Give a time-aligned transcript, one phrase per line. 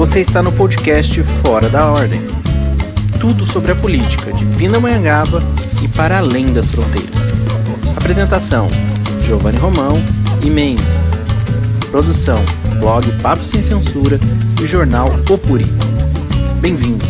[0.00, 2.22] Você está no podcast Fora da Ordem.
[3.20, 5.42] Tudo sobre a política de Pindamonhangaba
[5.84, 7.34] e para além das fronteiras.
[7.94, 8.66] Apresentação:
[9.20, 10.02] Giovanni Romão
[10.42, 11.10] e Mendes.
[11.90, 12.42] Produção:
[12.78, 14.18] blog Papo Sem Censura
[14.62, 15.66] e jornal Opuri.
[16.62, 17.06] Bem-vindos.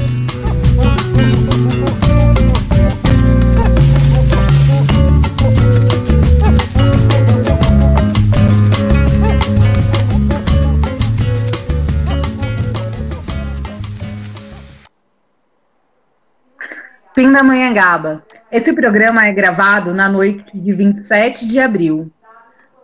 [17.30, 18.22] Pindamonhangaba.
[18.50, 22.10] Esse programa é gravado na noite de 27 de abril.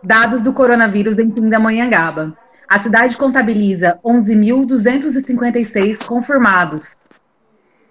[0.01, 2.33] Dados do coronavírus em Pindamonhangaba.
[2.65, 6.95] A cidade contabiliza 11.256 confirmados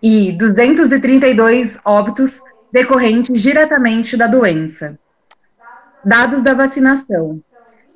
[0.02, 2.41] e 232 óbitos
[2.73, 4.98] decorrentes diretamente da doença.
[6.02, 7.38] Dados da vacinação.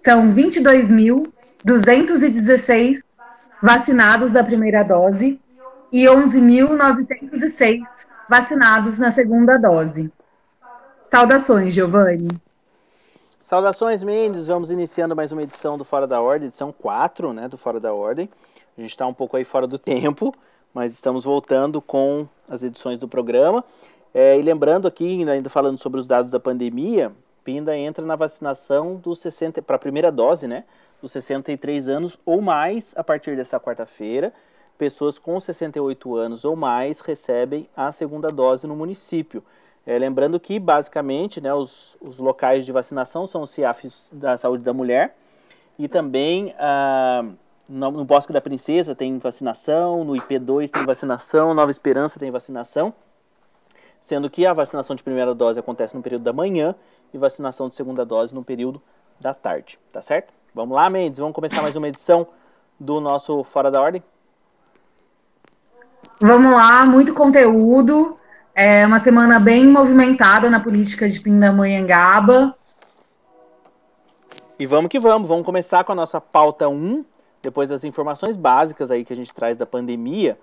[0.04, 2.98] São 22.216
[3.62, 5.40] vacinados da primeira dose
[5.90, 10.08] e 11.906 vacinados na segunda dose.
[11.10, 12.28] Saudações, Giovanni.
[13.42, 14.46] Saudações, Mendes.
[14.46, 17.92] Vamos iniciando mais uma edição do Fora da Ordem, edição 4, né, do Fora da
[17.92, 18.30] Ordem.
[18.78, 20.32] A gente está um pouco aí fora do tempo,
[20.72, 23.64] mas estamos voltando com as edições do programa.
[24.14, 27.10] É, e lembrando aqui, ainda falando sobre os dados da pandemia,
[27.44, 30.62] Pinda entra na vacinação dos 60 para a primeira dose, né,
[31.02, 34.32] dos 63 anos ou mais a partir dessa quarta-feira
[34.80, 39.44] pessoas com 68 anos ou mais recebem a segunda dose no município.
[39.86, 44.64] É, lembrando que, basicamente, né, os, os, locais de vacinação são os CIAFs da Saúde
[44.64, 45.14] da Mulher
[45.78, 47.22] e também ah,
[47.68, 52.90] no, no, Bosque da Princesa tem vacinação, no IP2 tem vacinação, Nova Esperança tem vacinação,
[54.00, 56.74] sendo que a vacinação de primeira dose acontece no período da manhã
[57.12, 58.80] e vacinação de segunda dose no período
[59.20, 60.32] da tarde, tá certo?
[60.54, 62.26] Vamos lá, Mendes, vamos começar mais uma edição
[62.78, 64.02] do nosso Fora da Ordem?
[66.22, 68.14] Vamos lá, muito conteúdo.
[68.54, 72.54] É uma semana bem movimentada na política de Pindamonhangaba.
[74.58, 77.02] E vamos que vamos, vamos começar com a nossa pauta 1,
[77.42, 80.36] depois das informações básicas aí que a gente traz da pandemia.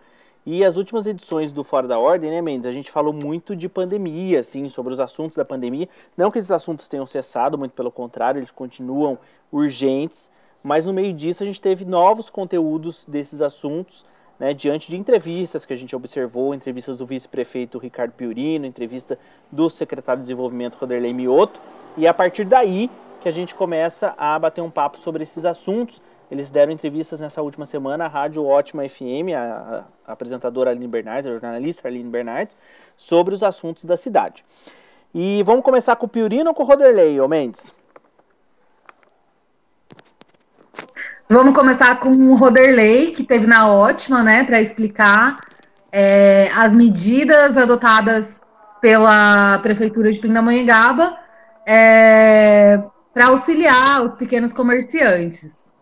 [0.47, 2.65] E as últimas edições do Fora da Ordem, né, Mendes?
[2.65, 5.87] A gente falou muito de pandemia, assim, sobre os assuntos da pandemia.
[6.17, 9.15] Não que esses assuntos tenham cessado, muito pelo contrário, eles continuam
[9.51, 10.31] urgentes.
[10.63, 14.03] Mas no meio disso a gente teve novos conteúdos desses assuntos
[14.39, 19.17] né, diante de entrevistas que a gente observou, entrevistas do vice-prefeito Ricardo Piurino, entrevista
[19.51, 21.59] do secretário de Desenvolvimento Roderley Mioto,
[21.97, 22.89] e é a partir daí
[23.21, 26.01] que a gente começa a bater um papo sobre esses assuntos.
[26.29, 31.25] Eles deram entrevistas nessa última semana à Rádio Ótima FM, a, a apresentadora Aline Bernardes,
[31.25, 32.55] a jornalista Aline Bernardes,
[32.95, 34.43] sobre os assuntos da cidade.
[35.15, 37.73] E vamos começar com o Piurino ou com o Roderley, ô Mendes?
[41.29, 45.35] Vamos começar com o Roderley, que teve na ótima, né, para explicar
[45.91, 48.39] é, as medidas adotadas
[48.79, 51.17] pela Prefeitura de Pindamonhangaba
[51.67, 52.81] é,
[53.13, 55.73] para auxiliar os pequenos comerciantes.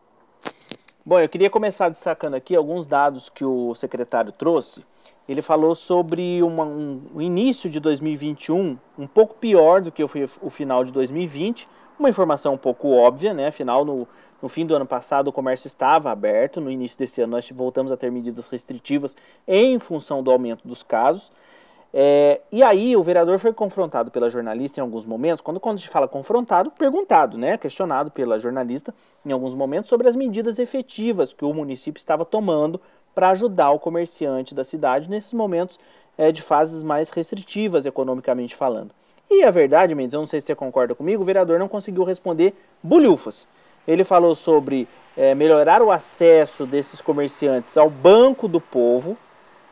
[1.05, 4.83] Bom, eu queria começar destacando aqui alguns dados que o secretário trouxe.
[5.29, 10.09] Ele falou sobre uma, um, início de 2021 um pouco pior do que o,
[10.41, 11.67] o final de 2020,
[11.99, 13.47] uma informação um pouco óbvia, né?
[13.47, 14.07] Afinal, no,
[14.45, 16.61] no fim do ano passado, o comércio estava aberto.
[16.61, 19.17] No início desse ano, nós voltamos a ter medidas restritivas
[19.47, 21.31] em função do aumento dos casos.
[21.91, 25.41] É, e aí, o vereador foi confrontado pela jornalista em alguns momentos.
[25.41, 28.93] Quando, quando a gente fala confrontado, perguntado, né, questionado pela jornalista
[29.25, 32.79] em alguns momentos sobre as medidas efetivas que o município estava tomando
[33.15, 35.79] para ajudar o comerciante da cidade nesses momentos
[36.19, 38.91] é, de fases mais restritivas, economicamente falando.
[39.27, 42.03] E a verdade, Mendes, eu não sei se você concorda comigo, o vereador não conseguiu
[42.03, 43.47] responder bulhufas.
[43.87, 49.17] Ele falou sobre é, melhorar o acesso desses comerciantes ao Banco do Povo,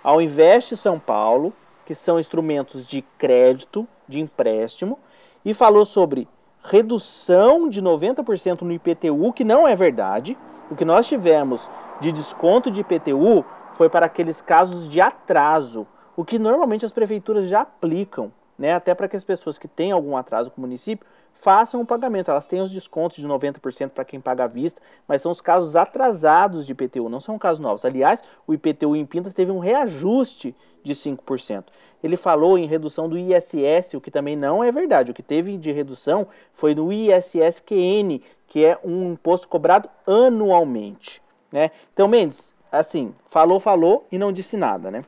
[0.03, 1.53] ao Investe São Paulo,
[1.85, 4.97] que são instrumentos de crédito, de empréstimo,
[5.44, 6.28] e falou sobre
[6.63, 10.38] redução de 90% no IPTU, que não é verdade.
[10.72, 13.43] O que nós tivemos de desconto de IPTU
[13.78, 15.85] foi para aqueles casos de atraso,
[16.16, 18.73] o que normalmente as prefeituras já aplicam, né?
[18.73, 21.05] Até para que as pessoas que têm algum atraso com o município
[21.43, 22.31] façam o pagamento.
[22.31, 25.75] Elas têm os descontos de 90% para quem paga à vista, mas são os casos
[25.75, 27.84] atrasados de IPTU, não são casos novos.
[27.84, 31.66] Aliás, o IPTU em Pinta teve um reajuste de 5%.
[32.01, 35.11] Ele falou em redução do ISS, o que também não é verdade.
[35.11, 36.25] O que teve de redução
[36.55, 41.22] foi no ISSQN, que é um imposto cobrado anualmente.
[41.51, 41.72] Né?
[41.93, 45.03] Então, Mendes, assim, falou, falou e não disse nada, né?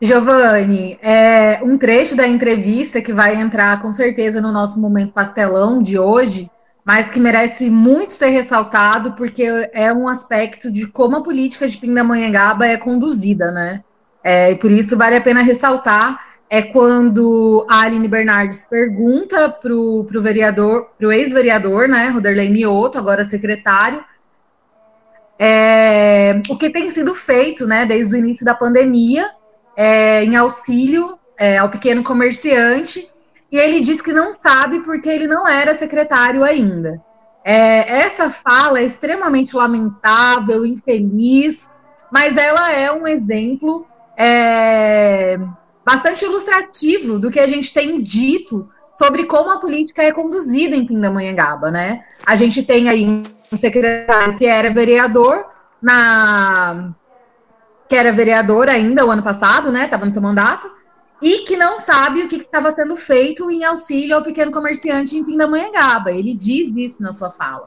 [0.00, 5.78] Giovanni, é um trecho da entrevista que vai entrar com certeza no nosso momento pastelão
[5.82, 6.50] de hoje
[6.84, 11.78] mas que merece muito ser ressaltado, porque é um aspecto de como a política de
[11.78, 13.84] Pindamonhangaba é conduzida, né?
[14.24, 16.18] É, e por isso vale a pena ressaltar
[16.52, 22.98] é quando a Aline Bernardes pergunta para o vereador, para o ex-vereador, né, Roderley Mioto,
[22.98, 24.04] agora secretário,
[25.38, 29.30] é, o que tem sido feito, né, desde o início da pandemia,
[29.80, 33.10] é, em auxílio é, ao pequeno comerciante,
[33.50, 37.02] e ele diz que não sabe porque ele não era secretário ainda.
[37.42, 41.66] É, essa fala é extremamente lamentável, infeliz,
[42.12, 43.86] mas ela é um exemplo
[44.18, 45.38] é,
[45.82, 50.84] bastante ilustrativo do que a gente tem dito sobre como a política é conduzida em
[50.84, 52.02] Pindamonhangaba, né?
[52.26, 53.06] A gente tem aí
[53.50, 55.46] um secretário que era vereador
[55.80, 56.92] na
[57.90, 59.86] que era vereador ainda o ano passado, né?
[59.86, 60.70] Estava no seu mandato
[61.20, 65.24] e que não sabe o que estava sendo feito em auxílio ao pequeno comerciante em
[65.24, 66.12] Pindamonhangaba.
[66.12, 67.66] Ele diz isso na sua fala.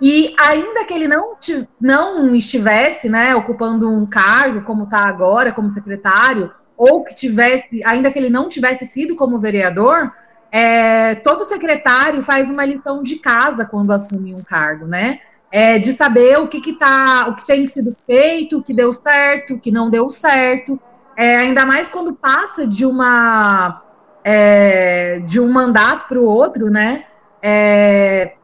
[0.00, 1.36] E ainda que ele não,
[1.80, 8.12] não estivesse, né, ocupando um cargo como está agora, como secretário, ou que tivesse, ainda
[8.12, 10.12] que ele não tivesse sido como vereador,
[10.52, 15.18] é, todo secretário faz uma lição de casa quando assume um cargo, né?
[15.56, 18.92] É, de saber o que, que tá, o que tem sido feito, o que deu
[18.92, 20.80] certo, o que não deu certo.
[21.16, 23.78] É, ainda mais quando passa de uma
[24.24, 27.04] é, de um mandato para o outro, né?
[27.40, 28.34] É,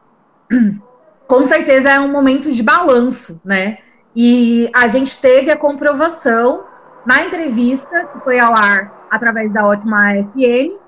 [1.27, 3.79] com certeza é um momento de balanço, né?
[4.15, 6.63] E a gente teve a comprovação
[7.05, 10.79] na entrevista que foi ao ar através da Ótima FM,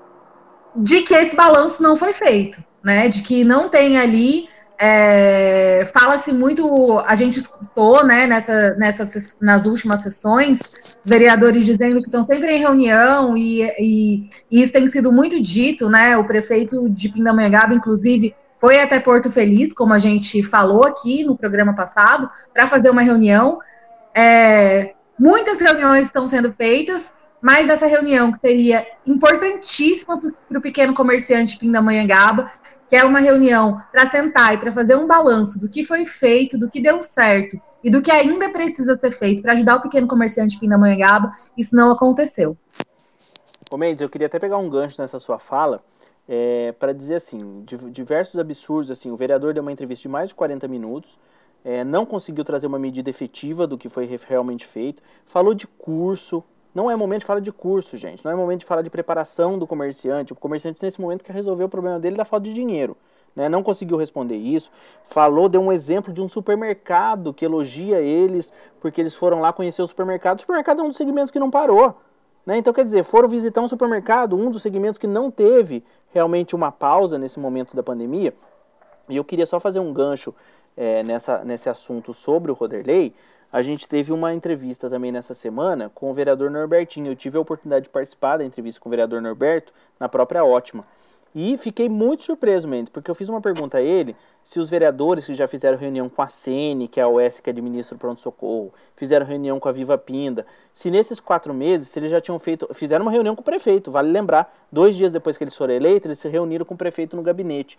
[0.76, 3.08] de que esse balanço não foi feito, né?
[3.08, 4.48] De que não tem ali.
[4.78, 10.60] É, Fala-se muito, a gente escutou, né, nessa, nessas, nas últimas sessões,
[11.04, 15.88] vereadores dizendo que estão sempre em reunião e, e, e, isso tem sido muito dito,
[15.88, 16.16] né?
[16.16, 21.36] O prefeito de Pindamonhangaba, inclusive, foi até Porto Feliz, como a gente falou aqui no
[21.36, 23.58] programa passado, para fazer uma reunião.
[24.16, 27.12] É, Muitas reuniões estão sendo feitas,
[27.44, 32.46] mas essa reunião que seria importantíssima para o pequeno comerciante Pindamonhangaba,
[32.88, 36.56] que é uma reunião para sentar e para fazer um balanço do que foi feito,
[36.56, 40.08] do que deu certo e do que ainda precisa ser feito para ajudar o pequeno
[40.08, 42.56] comerciante Pindamonhangaba, isso não aconteceu.
[43.70, 45.84] Ô Mendes, eu queria até pegar um gancho nessa sua fala,
[46.26, 50.34] é, para dizer assim, diversos absurdos, assim, o vereador deu uma entrevista de mais de
[50.34, 51.18] 40 minutos,
[51.62, 56.42] é, não conseguiu trazer uma medida efetiva do que foi realmente feito, falou de curso,
[56.74, 59.58] não é momento de falar de curso, gente, não é momento de falar de preparação
[59.58, 62.96] do comerciante, o comerciante nesse momento quer resolver o problema dele da falta de dinheiro.
[63.36, 64.70] Né, não conseguiu responder isso.
[65.08, 69.82] Falou, deu um exemplo de um supermercado que elogia eles porque eles foram lá conhecer
[69.82, 70.38] o supermercado.
[70.38, 71.96] O supermercado é um dos segmentos que não parou.
[72.46, 72.58] Né?
[72.58, 75.82] Então, quer dizer, foram visitar um supermercado, um dos segmentos que não teve
[76.12, 78.32] realmente uma pausa nesse momento da pandemia.
[79.08, 80.32] E eu queria só fazer um gancho
[80.76, 83.14] é, nessa, nesse assunto sobre o Roderley,
[83.54, 87.12] a gente teve uma entrevista também nessa semana com o vereador Norbertinho.
[87.12, 90.84] Eu tive a oportunidade de participar da entrevista com o vereador Norberto na própria Ótima.
[91.32, 95.26] E fiquei muito surpreso, Mendes, porque eu fiz uma pergunta a ele se os vereadores
[95.26, 98.74] que já fizeram reunião com a Sene, que é a OS que administra o pronto-socorro,
[98.96, 102.68] fizeram reunião com a Viva Pinda, se nesses quatro meses, se eles já tinham feito,
[102.74, 106.06] fizeram uma reunião com o prefeito, vale lembrar, dois dias depois que eles foram eleitos,
[106.06, 107.78] eles se reuniram com o prefeito no gabinete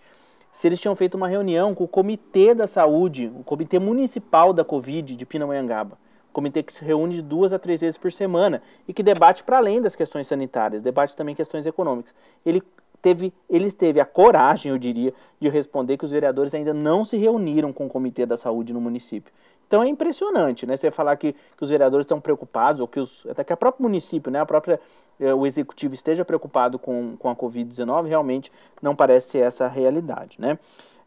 [0.56, 4.64] se eles tinham feito uma reunião com o Comitê da Saúde, o Comitê Municipal da
[4.64, 5.98] Covid de Pindamonhangaba.
[6.32, 9.82] Comitê que se reúne duas a três vezes por semana e que debate para além
[9.82, 12.14] das questões sanitárias, debate também questões econômicas.
[12.44, 12.62] Ele
[13.02, 17.18] teve, eles teve a coragem, eu diria, de responder que os vereadores ainda não se
[17.18, 19.34] reuniram com o Comitê da Saúde no município.
[19.66, 20.76] Então é impressionante, né?
[20.76, 23.82] Você falar que, que os vereadores estão preocupados, ou que os, até que o próprio
[23.82, 24.80] município, né, a própria,
[25.18, 29.68] eh, o executivo esteja preocupado com, com a Covid-19, realmente não parece ser essa a
[29.68, 30.58] realidade, né?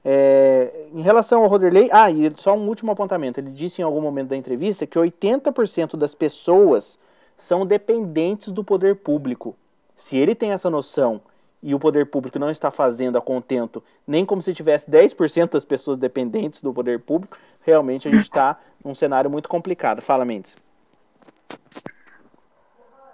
[0.04, 3.40] É, em relação ao Roderley, ah, e só um último apontamento.
[3.40, 6.98] Ele disse em algum momento da entrevista que 80% das pessoas
[7.36, 9.56] são dependentes do poder público.
[9.96, 11.22] Se ele tem essa noção
[11.62, 15.66] e o poder público não está fazendo a contento, nem como se tivesse 10% das
[15.66, 20.02] pessoas dependentes do poder público, realmente a gente está num cenário muito complicado.
[20.02, 20.56] Fala, Mendes.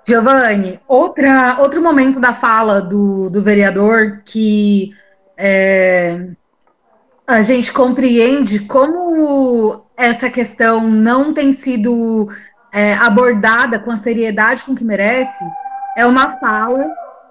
[0.07, 4.95] Giovanni, outra, outro momento da fala do, do vereador que
[5.35, 6.29] é,
[7.25, 12.27] a gente compreende como essa questão não tem sido
[12.71, 15.43] é, abordada com a seriedade com que merece
[15.97, 16.85] é uma fala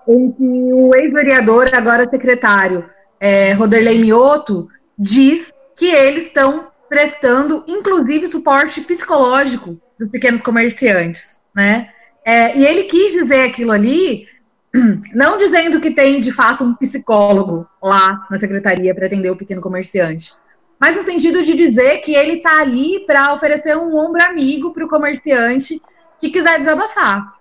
[0.08, 2.84] em que o ex-vereador, agora secretário,
[3.20, 4.68] é, Roderley Mioto,
[4.98, 11.88] diz que eles estão prestando, inclusive, suporte psicológico dos pequenos comerciantes, né?
[12.24, 14.26] É, e ele quis dizer aquilo ali
[15.14, 19.60] Não dizendo que tem de fato um psicólogo lá na secretaria para atender o pequeno
[19.60, 20.34] comerciante,
[20.80, 24.84] mas no sentido de dizer que ele está ali para oferecer um ombro amigo para
[24.84, 25.80] o comerciante
[26.20, 27.32] que quiser desabafar.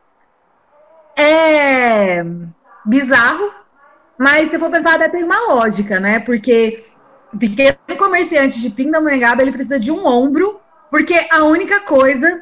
[1.18, 2.24] É
[2.86, 3.52] bizarro,
[4.18, 6.20] mas se for pensar, até tem uma lógica, né?
[6.20, 6.78] Porque
[7.40, 10.60] pequeno comerciante de Pindamonhangaba, ele precisa de um ombro,
[10.92, 12.42] porque a única coisa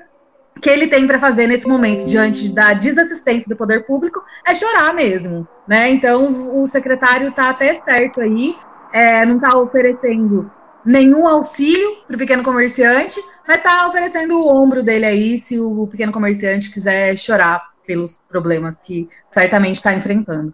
[0.62, 4.94] que ele tem para fazer nesse momento, diante da desassistência do poder público, é chorar
[4.94, 5.90] mesmo, né?
[5.90, 8.56] Então, o secretário está até certo aí,
[8.92, 10.52] é, não está oferecendo
[10.86, 15.88] nenhum auxílio para o pequeno comerciante, mas está oferecendo o ombro dele aí, se o
[15.88, 20.54] pequeno comerciante quiser chorar pelos problemas que certamente está enfrentando.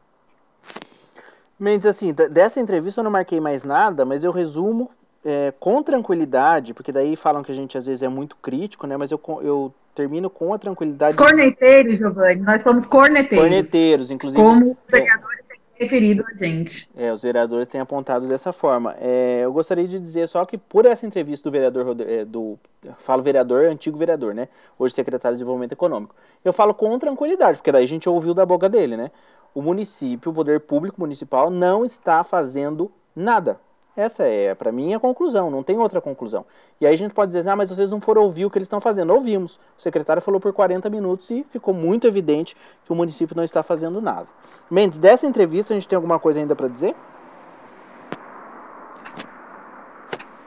[1.60, 4.92] Mendes, assim, dessa entrevista eu não marquei mais nada, mas eu resumo
[5.26, 8.96] é, com tranquilidade, porque daí falam que a gente às vezes é muito crítico, né?
[8.96, 11.18] Mas eu, eu termino com a tranquilidade.
[11.18, 13.40] Corneteiros, Giovanni, nós somos corneteiros.
[13.40, 14.42] Corneteiros, inclusive.
[14.42, 15.37] Como os vereadores
[15.78, 16.90] têm referido a gente.
[16.96, 18.96] É, os vereadores têm apontado dessa forma.
[19.00, 22.60] É, eu gostaria de dizer só que por essa entrevista do vereador, é, do,
[22.98, 24.48] falo vereador, antigo vereador, né?
[24.78, 26.16] Hoje secretário de Desenvolvimento Econômico.
[26.44, 29.12] Eu falo com tranquilidade, porque daí a gente ouviu da boca dele, né?
[29.54, 33.60] O município, o poder público municipal não está fazendo nada
[33.98, 36.46] essa é, para mim, a conclusão, não tem outra conclusão.
[36.80, 38.58] E aí a gente pode dizer, assim, ah, mas vocês não foram ouvir o que
[38.58, 39.12] eles estão fazendo.
[39.12, 39.60] Ouvimos.
[39.78, 43.64] O secretário falou por 40 minutos e ficou muito evidente que o município não está
[43.64, 44.28] fazendo nada.
[44.70, 46.96] Mendes, dessa entrevista a gente tem alguma coisa ainda para dizer?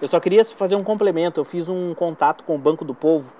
[0.00, 1.40] Eu só queria fazer um complemento.
[1.40, 3.32] Eu fiz um contato com o Banco do Povo,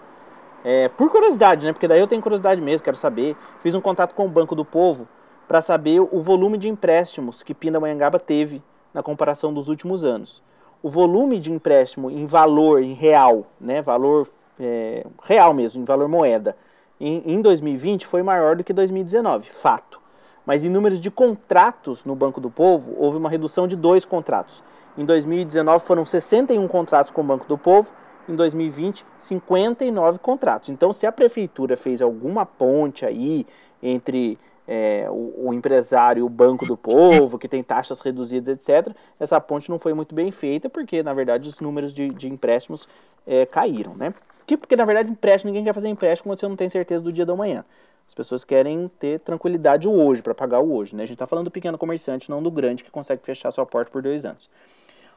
[0.64, 1.72] é, por curiosidade, né?
[1.72, 3.36] Porque daí eu tenho curiosidade mesmo, quero saber.
[3.62, 5.08] Fiz um contato com o Banco do Povo
[5.48, 10.42] para saber o volume de empréstimos que Pindamonhangaba teve na comparação dos últimos anos.
[10.82, 14.28] O volume de empréstimo em valor, em real, né, valor
[14.58, 16.56] é, real mesmo, em valor moeda,
[17.00, 20.00] em, em 2020 foi maior do que 2019, fato.
[20.44, 24.62] Mas em números de contratos no Banco do Povo, houve uma redução de dois contratos.
[24.96, 27.92] Em 2019 foram 61 contratos com o Banco do Povo,
[28.28, 30.68] em 2020 59 contratos.
[30.68, 33.46] Então, se a prefeitura fez alguma ponte aí
[33.82, 34.38] entre
[34.72, 39.68] é, o, o, empresário, o banco do povo, que tem taxas reduzidas, etc., essa ponte
[39.68, 42.88] não foi muito bem feita, porque, na verdade, os números de, de empréstimos
[43.26, 44.14] é, caíram, né?
[44.46, 47.12] Que, porque, na verdade, empréstimo, ninguém quer fazer empréstimo quando você não tem certeza do
[47.12, 47.64] dia da manhã.
[48.06, 51.02] As pessoas querem ter tranquilidade hoje, para pagar o hoje, né?
[51.02, 53.90] A gente está falando do pequeno comerciante, não do grande, que consegue fechar sua porta
[53.90, 54.48] por dois anos.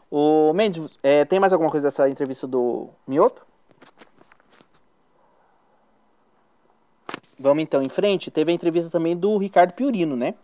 [0.09, 3.45] O Mendes, é, tem mais alguma coisa dessa entrevista do Mioto?
[7.39, 8.31] Vamos então em frente.
[8.31, 10.35] Teve a entrevista também do Ricardo Piorino, né?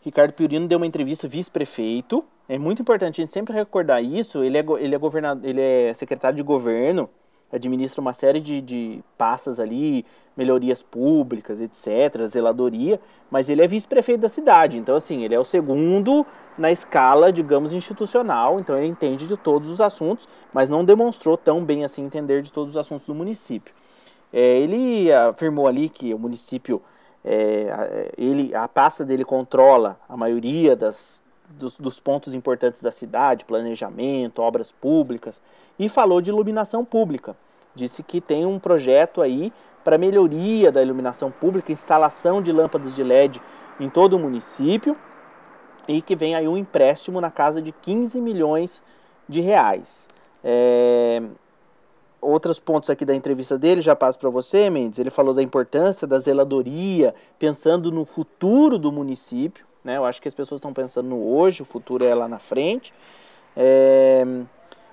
[0.00, 2.24] Ricardo Piorino deu uma entrevista vice-prefeito.
[2.48, 4.42] É muito importante a gente sempre recordar isso.
[4.42, 7.10] Ele é, ele é, governador, ele é secretário de governo,
[7.52, 10.04] administra uma série de, de pastas ali,
[10.36, 13.00] melhorias públicas, etc., zeladoria,
[13.30, 14.78] mas ele é vice-prefeito da cidade.
[14.78, 16.24] Então, assim, ele é o segundo
[16.56, 18.60] na escala, digamos, institucional.
[18.60, 22.52] Então, ele entende de todos os assuntos, mas não demonstrou tão bem assim entender de
[22.52, 23.74] todos os assuntos do município.
[24.32, 26.82] É, ele afirmou ali que o município,
[27.24, 33.44] é, ele, a pasta dele controla a maioria das, dos, dos, pontos importantes da cidade,
[33.44, 35.40] planejamento, obras públicas,
[35.78, 37.36] e falou de iluminação pública.
[37.74, 39.52] Disse que tem um projeto aí
[39.84, 43.40] para melhoria da iluminação pública, instalação de lâmpadas de LED
[43.80, 44.94] em todo o município,
[45.86, 48.84] e que vem aí um empréstimo na casa de 15 milhões
[49.26, 50.06] de reais.
[50.44, 51.22] É,
[52.20, 54.98] outros pontos aqui da entrevista dele, já passo para você, Mendes.
[54.98, 59.66] Ele falou da importância da zeladoria, pensando no futuro do município.
[59.84, 59.96] Né?
[59.96, 62.92] Eu acho que as pessoas estão pensando no hoje, o futuro é lá na frente.
[63.56, 64.24] É...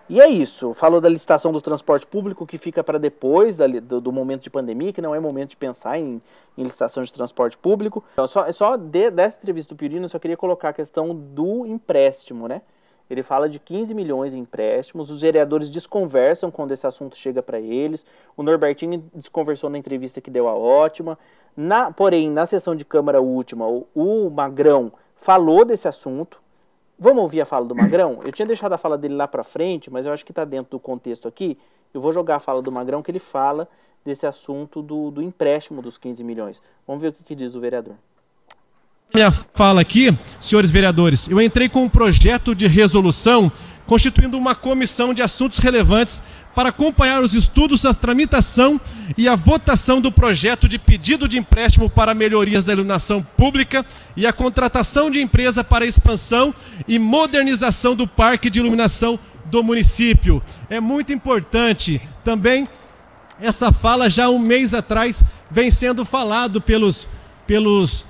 [0.08, 0.72] E é isso.
[0.76, 4.52] Falou da licitação do transporte público, que fica para depois da, do, do, momento de
[4.52, 6.22] pandemia, que não é momento de pensar em,
[6.56, 8.04] em licitação de transporte público.
[8.14, 11.66] Então, só, só de, dessa entrevista do Pirino, eu só queria colocar a questão do
[11.66, 12.62] empréstimo, né?
[13.10, 17.60] Ele fala de 15 milhões em empréstimos, os vereadores desconversam quando esse assunto chega para
[17.60, 18.06] eles.
[18.36, 21.18] O Norbertini desconversou na entrevista que deu a ótima.
[21.56, 26.42] Na, porém, na sessão de Câmara última, o, o Magrão falou desse assunto.
[26.98, 28.20] Vamos ouvir a fala do Magrão?
[28.26, 30.72] Eu tinha deixado a fala dele lá para frente, mas eu acho que está dentro
[30.72, 31.58] do contexto aqui.
[31.94, 33.68] Eu vou jogar a fala do Magrão que ele fala
[34.04, 36.62] desse assunto do, do empréstimo dos 15 milhões.
[36.88, 37.96] Vamos ver o que, que diz o vereador
[39.16, 43.50] minha fala aqui, senhores vereadores, eu entrei com um projeto de resolução
[43.88, 46.22] constituindo uma comissão de assuntos relevantes
[46.54, 48.80] para acompanhar os estudos da tramitação
[49.18, 53.86] e a votação do projeto de pedido de empréstimo para melhorias da iluminação pública
[54.18, 56.54] e a contratação de empresa para expansão
[56.86, 60.44] e modernização do parque de iluminação do município.
[60.70, 62.68] É muito importante também
[63.40, 67.08] essa fala já um mês atrás vem sendo falado pelos
[67.46, 68.08] pelos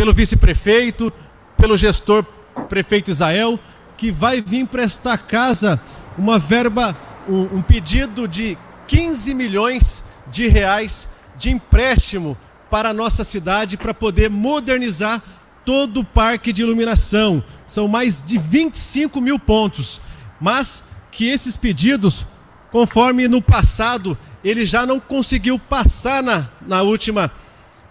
[0.00, 1.12] pelo vice-prefeito,
[1.58, 2.24] pelo gestor
[2.70, 3.60] prefeito Israel,
[3.98, 5.78] que vai vir para esta casa
[6.16, 6.96] uma verba,
[7.28, 12.34] um, um pedido de 15 milhões de reais de empréstimo
[12.70, 15.22] para a nossa cidade para poder modernizar
[15.66, 17.44] todo o parque de iluminação.
[17.66, 20.00] São mais de 25 mil pontos.
[20.40, 22.26] Mas que esses pedidos,
[22.72, 27.30] conforme no passado, ele já não conseguiu passar na, na última,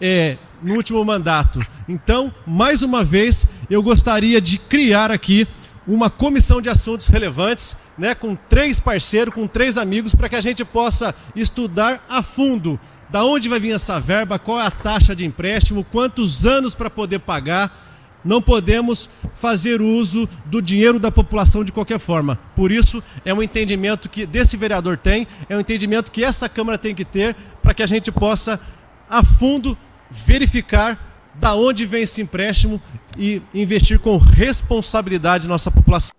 [0.02, 1.60] é, no último mandato.
[1.88, 5.48] Então, mais uma vez, eu gostaria de criar aqui
[5.88, 10.42] uma comissão de assuntos relevantes, né, com três parceiros, com três amigos, para que a
[10.42, 15.16] gente possa estudar a fundo da onde vai vir essa verba, qual é a taxa
[15.16, 17.88] de empréstimo, quantos anos para poder pagar.
[18.24, 22.38] Não podemos fazer uso do dinheiro da população de qualquer forma.
[22.56, 26.78] Por isso, é um entendimento que desse vereador tem, é um entendimento que essa Câmara
[26.78, 28.60] tem que ter para que a gente possa,
[29.10, 29.78] a fundo,
[30.10, 30.98] verificar
[31.36, 32.82] da onde vem esse empréstimo
[33.18, 36.12] e investir com responsabilidade nossa população.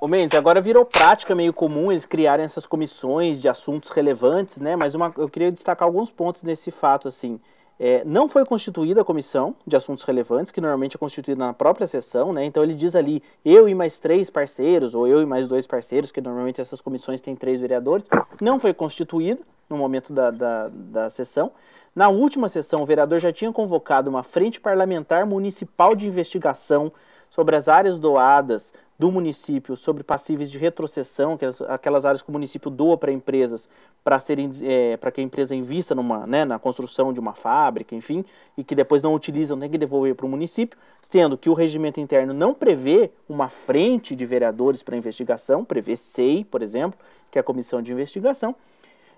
[0.00, 4.74] Ô Mendes, agora virou prática meio comum eles criarem essas comissões de assuntos relevantes, né?
[4.74, 7.38] Mas uma, eu queria destacar alguns pontos nesse fato, assim.
[7.78, 11.86] É, não foi constituída a comissão de assuntos relevantes, que normalmente é constituída na própria
[11.86, 12.44] sessão, né?
[12.44, 16.10] Então ele diz ali, eu e mais três parceiros, ou eu e mais dois parceiros,
[16.10, 18.06] que normalmente essas comissões têm três vereadores.
[18.40, 21.52] Não foi constituída no momento da, da, da sessão.
[21.94, 26.90] Na última sessão, o vereador já tinha convocado uma frente parlamentar municipal de investigação
[27.28, 32.70] sobre as áreas doadas do município sobre passíveis de retrocessão, aquelas áreas que o município
[32.70, 33.68] doa para empresas
[34.04, 37.94] para serem é, para que a empresa invista numa, né, na construção de uma fábrica,
[37.94, 38.24] enfim,
[38.56, 42.00] e que depois não utilizam, tem que devolver para o município, sendo que o regimento
[42.00, 46.98] interno não prevê uma frente de vereadores para investigação, prevê SEI, por exemplo,
[47.30, 48.54] que é a comissão de investigação.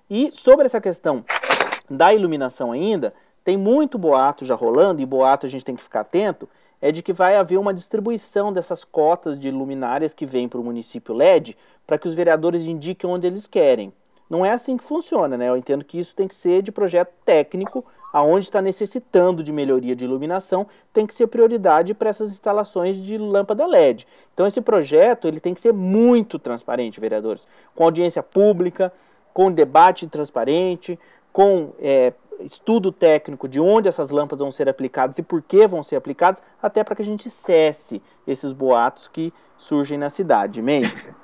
[0.08, 1.24] E sobre essa questão
[1.88, 3.12] da iluminação ainda,
[3.44, 6.48] tem muito boato já rolando, e boato a gente tem que ficar atento,
[6.80, 10.64] é de que vai haver uma distribuição dessas cotas de luminárias que vêm para o
[10.64, 13.92] município LED para que os vereadores indiquem onde eles querem.
[14.28, 15.48] Não é assim que funciona, né?
[15.48, 19.94] Eu entendo que isso tem que ser de projeto técnico, aonde está necessitando de melhoria
[19.94, 24.06] de iluminação, tem que ser prioridade para essas instalações de lâmpada LED.
[24.32, 28.92] Então esse projeto ele tem que ser muito transparente, vereadores, com audiência pública,
[29.32, 30.98] com debate transparente,
[31.34, 35.82] com é, estudo técnico de onde essas lâmpadas vão ser aplicadas e por que vão
[35.82, 40.62] ser aplicadas, até para que a gente cesse esses boatos que surgem na cidade.
[40.62, 41.08] Mendes.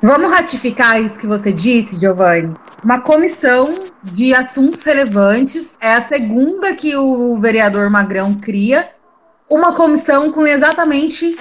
[0.00, 2.54] Vamos ratificar isso que você disse, Giovanni.
[2.84, 8.88] Uma comissão de assuntos relevantes é a segunda que o vereador Magrão cria.
[9.50, 11.36] Uma comissão com exatamente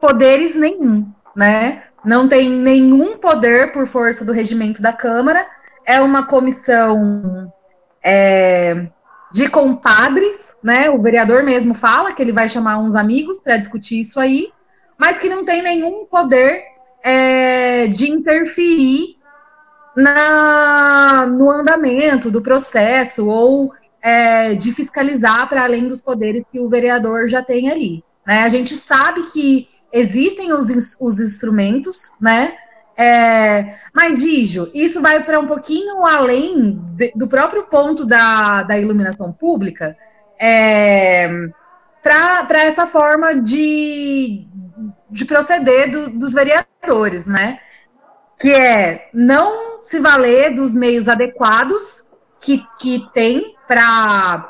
[0.00, 1.82] poderes nenhum, né?
[2.02, 5.46] Não tem nenhum poder por força do regimento da Câmara
[5.84, 7.52] é uma comissão
[8.02, 8.86] é,
[9.32, 10.90] de compadres, né?
[10.90, 14.52] O vereador mesmo fala que ele vai chamar uns amigos para discutir isso aí,
[14.98, 16.62] mas que não tem nenhum poder
[17.02, 19.16] é, de interferir
[19.96, 26.68] na, no andamento do processo ou é, de fiscalizar para além dos poderes que o
[26.68, 28.04] vereador já tem ali.
[28.26, 28.42] Né?
[28.42, 32.56] A gente sabe que existem os, os instrumentos, né?
[32.96, 38.78] É, mas, Gijo, isso vai para um pouquinho além de, do próprio ponto da, da
[38.78, 39.96] iluminação pública,
[40.38, 41.48] é,
[42.02, 44.46] para essa forma de,
[45.08, 47.60] de proceder do, dos vereadores, né?
[48.38, 52.04] Que é não se valer dos meios adequados
[52.40, 54.48] que, que tem para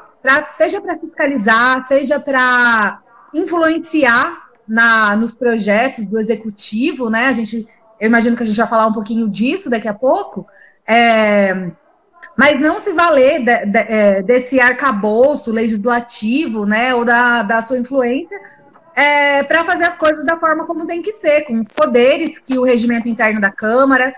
[0.53, 3.03] seja para fiscalizar, seja para
[3.35, 7.27] influenciar na, nos projetos do executivo, né?
[7.27, 7.67] A gente
[8.03, 10.45] eu imagino que a gente vai falar um pouquinho disso daqui a pouco.
[10.85, 11.71] É,
[12.37, 17.79] mas não se valer de, de, é, desse arcabouço legislativo, né, ou da, da sua
[17.79, 18.37] influência,
[18.97, 22.65] é, para fazer as coisas da forma como tem que ser, com poderes que o
[22.65, 24.13] regimento interno da Câmara,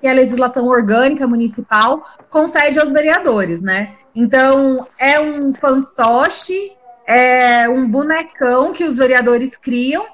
[0.00, 3.94] que a legislação orgânica municipal concede aos vereadores, né?
[4.14, 6.70] Então, é um fantoche,
[7.04, 10.06] é um bonecão que os vereadores criam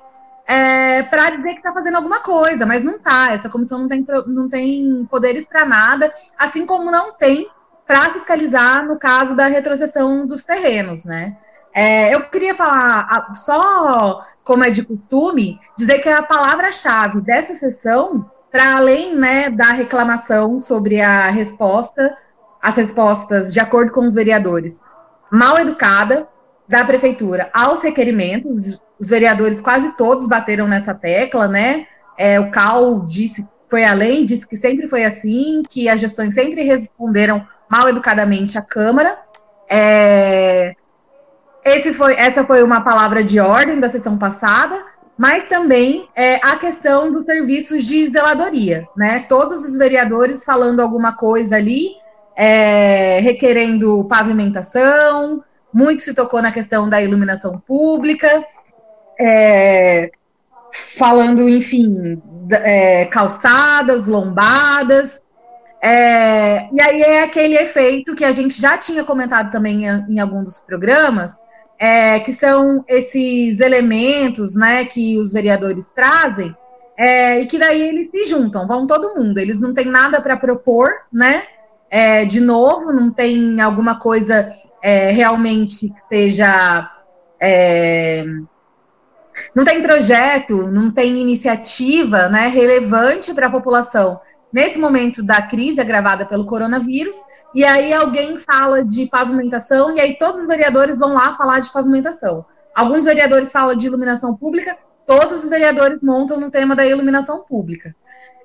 [0.46, 3.33] é, para dizer que está fazendo alguma coisa, mas não está.
[3.33, 7.48] Essa comissão não tem, não tem poderes para nada, assim como não tem
[7.87, 11.37] para fiscalizar no caso da retrocessão dos terrenos, né?
[11.74, 18.30] É, eu queria falar, só como é de costume, dizer que a palavra-chave dessa sessão,
[18.50, 22.16] para além né, da reclamação sobre a resposta,
[22.62, 24.80] as respostas de acordo com os vereadores,
[25.33, 26.28] mal educada
[26.68, 31.87] da prefeitura aos requerimentos os vereadores quase todos bateram nessa tecla, né?
[32.16, 36.62] É, o Cal disse, foi além, disse que sempre foi assim, que as gestões sempre
[36.62, 39.18] responderam mal educadamente à Câmara.
[39.68, 40.74] É,
[41.64, 44.85] esse foi, essa foi uma palavra de ordem da sessão passada,
[45.16, 49.24] mas também é, a questão dos serviços de zeladoria, né?
[49.28, 51.96] Todos os vereadores falando alguma coisa ali,
[52.37, 58.44] é, requerendo pavimentação, muito se tocou na questão da iluminação pública,
[59.18, 60.11] é,
[60.72, 65.22] falando, enfim, é, calçadas, lombadas.
[65.83, 70.20] É, e aí é aquele efeito que a gente já tinha comentado também em, em
[70.20, 71.42] algum dos programas,
[71.79, 76.55] é, que são esses elementos né, que os vereadores trazem,
[76.96, 80.37] é, e que daí eles se juntam, vão todo mundo, eles não têm nada para
[80.37, 81.42] propor, né?
[81.90, 84.48] É, de novo, não tem alguma coisa
[84.83, 86.90] é, realmente que seja.
[89.55, 94.20] Não tem projeto, não tem iniciativa né, relevante para a população
[94.55, 97.16] nesse momento da crise agravada pelo coronavírus,
[97.53, 101.73] e aí alguém fala de pavimentação, e aí todos os vereadores vão lá falar de
[101.73, 102.47] pavimentação.
[102.73, 107.97] Alguns vereadores falam de iluminação pública, todos os vereadores montam no tema da iluminação pública.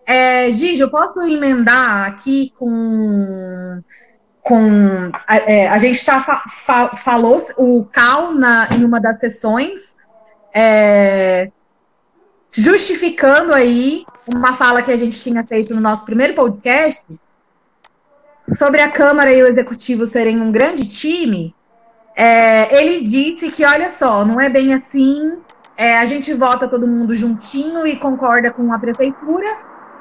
[0.04, 3.80] É, Gigi, eu posso emendar aqui com.
[4.42, 9.96] com é, a gente tá, fa, falou o Cal na, em uma das sessões.
[10.62, 11.50] É,
[12.52, 17.06] justificando aí uma fala que a gente tinha feito no nosso primeiro podcast
[18.54, 21.56] sobre a Câmara e o Executivo serem um grande time.
[22.14, 25.38] É, ele disse que, olha só, não é bem assim.
[25.78, 29.48] É, a gente vota todo mundo juntinho e concorda com a prefeitura,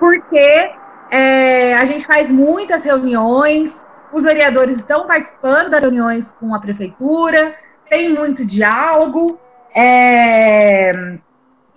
[0.01, 0.73] porque
[1.09, 7.55] é, a gente faz muitas reuniões, os vereadores estão participando das reuniões com a prefeitura,
[7.89, 9.39] tem muito diálogo.
[9.81, 10.91] É,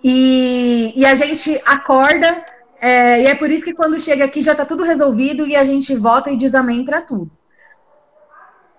[0.02, 2.44] e, e a gente acorda,
[2.80, 5.64] é, e é por isso que quando chega aqui já está tudo resolvido e a
[5.64, 7.30] gente vota e diz amém para tudo.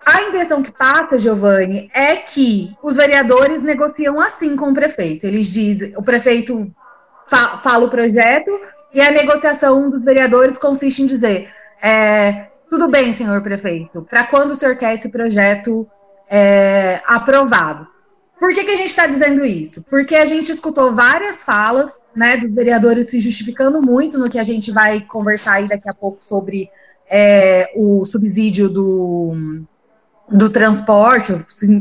[0.06, 5.26] A impressão que passa, Giovanni, é que os vereadores negociam assim com o prefeito.
[5.26, 6.70] Eles dizem, o prefeito
[7.26, 8.60] fa fala o projeto
[8.94, 11.50] e a negociação dos vereadores consiste em dizer:
[11.82, 15.88] é, tudo bem, senhor prefeito, para quando o senhor quer esse projeto
[16.30, 17.93] é, aprovado?
[18.44, 19.82] Por que, que a gente está dizendo isso?
[19.84, 24.44] Porque a gente escutou várias falas né, dos vereadores se justificando muito no que a
[24.44, 26.70] gente vai conversar aí daqui a pouco sobre
[27.10, 29.64] é, o subsídio do,
[30.30, 31.32] do transporte,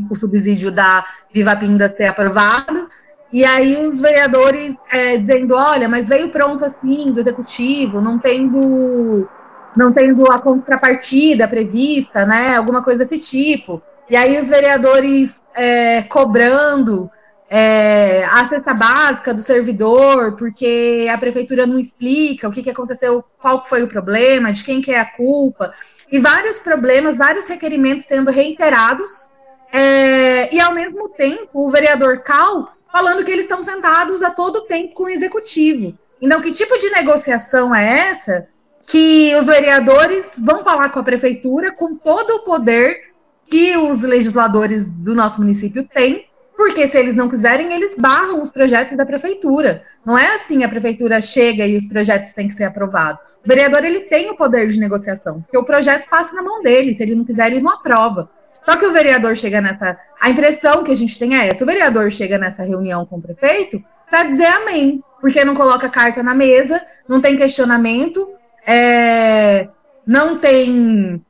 [0.08, 1.02] o subsídio da
[1.34, 2.86] Viva Pinda ser aprovado.
[3.32, 9.28] E aí os vereadores é, dizendo, olha, mas veio pronto assim do executivo, não tendo,
[9.76, 12.54] não tendo a contrapartida prevista, né?
[12.54, 13.82] Alguma coisa desse tipo.
[14.08, 17.10] E aí os vereadores é, cobrando
[17.54, 23.22] é, a cesta básica do servidor, porque a prefeitura não explica o que, que aconteceu,
[23.38, 25.70] qual foi o problema, de quem que é a culpa,
[26.10, 29.28] e vários problemas, vários requerimentos sendo reiterados,
[29.70, 34.66] é, e ao mesmo tempo o vereador Cal falando que eles estão sentados a todo
[34.66, 35.96] tempo com o executivo.
[36.22, 38.48] Então, que tipo de negociação é essa
[38.86, 43.11] que os vereadores vão falar com a prefeitura com todo o poder
[43.52, 46.24] que os legisladores do nosso município têm,
[46.56, 49.82] porque se eles não quiserem, eles barram os projetos da prefeitura.
[50.06, 53.32] Não é assim, a prefeitura chega e os projetos têm que ser aprovados.
[53.44, 56.94] O vereador ele tem o poder de negociação, porque o projeto passa na mão dele,
[56.94, 58.30] se ele não quiser, ele não aprova.
[58.64, 59.98] Só que o vereador chega nessa.
[60.18, 63.20] A impressão que a gente tem é essa: o vereador chega nessa reunião com o
[63.20, 68.30] prefeito para dizer amém, porque não coloca carta na mesa, não tem questionamento,
[68.66, 69.68] é,
[70.06, 71.22] não tem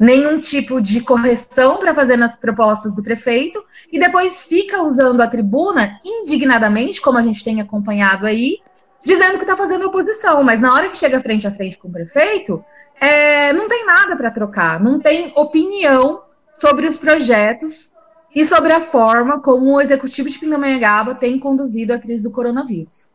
[0.00, 5.28] nenhum tipo de correção para fazer nas propostas do prefeito e depois fica usando a
[5.28, 8.56] tribuna indignadamente, como a gente tem acompanhado aí,
[9.04, 11.92] dizendo que está fazendo oposição, mas na hora que chega frente a frente com o
[11.92, 12.64] prefeito,
[12.98, 16.22] é, não tem nada para trocar, não tem opinião
[16.54, 17.92] sobre os projetos
[18.34, 23.10] e sobre a forma como o executivo de Pindamonhangaba tem conduzido a crise do coronavírus.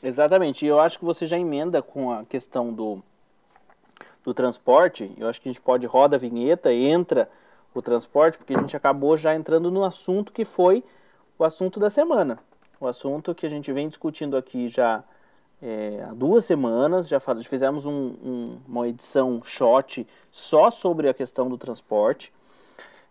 [0.00, 3.02] Exatamente, e eu acho que você já emenda com a questão do
[4.24, 7.28] do transporte, eu acho que a gente pode roda a vinheta, entra
[7.74, 10.82] o transporte, porque a gente acabou já entrando no assunto que foi
[11.38, 12.38] o assunto da semana.
[12.80, 15.04] O assunto que a gente vem discutindo aqui já
[15.62, 21.48] é, há duas semanas, já fizemos um, um, uma edição shot só sobre a questão
[21.48, 22.32] do transporte.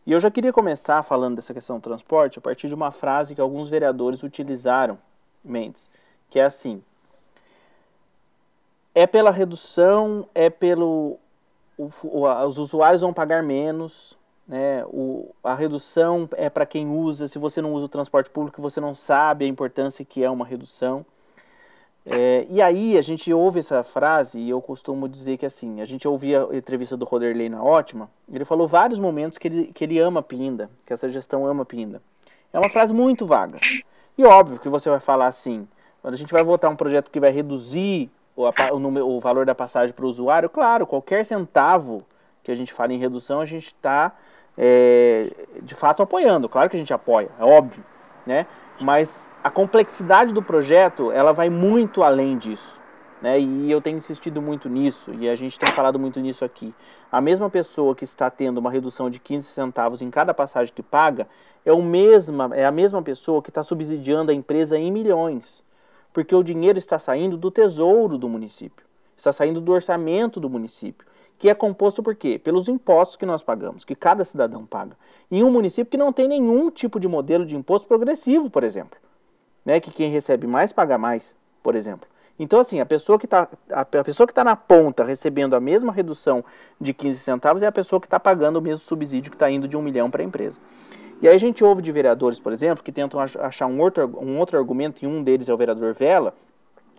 [0.06, 3.36] E eu já queria começar falando dessa questão do transporte a partir de uma frase
[3.36, 4.98] que alguns vereadores utilizaram,
[5.44, 5.90] Mendes,
[6.30, 6.84] que é assim:
[8.96, 11.20] é pela redução, é pelo.
[11.78, 14.86] O, o, os usuários vão pagar menos, né?
[14.86, 17.28] O, a redução é para quem usa.
[17.28, 20.46] Se você não usa o transporte público, você não sabe a importância que é uma
[20.46, 21.06] redução.
[22.06, 25.86] É, e aí a gente ouve essa frase e eu costumo dizer que assim, a
[25.86, 29.86] gente ouvia a entrevista do Roderley na Ótima, ele falou vários momentos que ele, que
[29.86, 32.02] ele ama Pinda, que essa gestão ama Pinda.
[32.52, 33.58] É uma frase muito vaga.
[34.18, 35.66] E óbvio que você vai falar assim,
[36.02, 39.46] quando a gente vai votar um projeto que vai reduzir o, o, número, o valor
[39.46, 42.00] da passagem para o usuário, claro, qualquer centavo
[42.44, 44.12] que a gente fala em redução, a gente está
[44.58, 46.50] é, de fato apoiando.
[46.50, 47.84] Claro que a gente apoia, é óbvio,
[48.26, 48.46] né?
[48.82, 52.82] Mas a complexidade do projeto, ela vai muito além disso.
[53.22, 53.40] Né?
[53.40, 56.76] E eu tenho insistido muito nisso, e a gente tem falado muito nisso aqui.
[57.10, 60.84] A mesma pessoa que está tendo uma redução de 15 centavos em cada passagem que
[60.84, 61.26] paga,
[61.66, 65.64] é, o mesma, é a mesma pessoa que está subsidiando a empresa em milhões.
[66.14, 68.86] Porque o dinheiro está saindo do tesouro do município,
[69.18, 71.06] está saindo do orçamento do município
[71.44, 72.40] que é composto por quê?
[72.40, 74.96] Pelos impostos que nós pagamos, que cada cidadão paga.
[75.30, 78.98] Em um município que não tem nenhum tipo de modelo de imposto progressivo, por exemplo.
[79.66, 79.80] Né?
[79.82, 82.08] Que quem recebe mais paga mais, por exemplo.
[82.40, 83.50] Então, assim, a pessoa que está
[84.18, 86.46] está na ponta recebendo a mesma redução
[86.80, 89.68] de 15 centavos é a pessoa que está pagando o mesmo subsídio que está indo
[89.68, 90.58] de um milhão para a empresa.
[91.24, 94.38] E aí a gente ouve de vereadores, por exemplo, que tentam achar um outro, um
[94.40, 96.34] outro argumento, e um deles é o vereador Vela,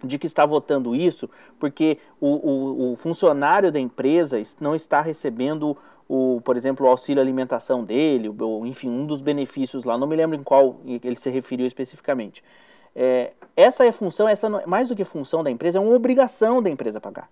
[0.03, 1.29] de que está votando isso
[1.61, 5.77] porque o, o, o, funcionário da empresa não está recebendo,
[6.09, 10.17] o, por exemplo, o auxílio alimentação dele, ou, enfim, um dos benefícios lá, não me
[10.17, 12.43] lembro em qual ele se referiu especificamente.
[12.97, 16.63] É, essa é função, essa não, mais do que função da empresa, é uma obrigação
[16.63, 17.29] da empresa pagar.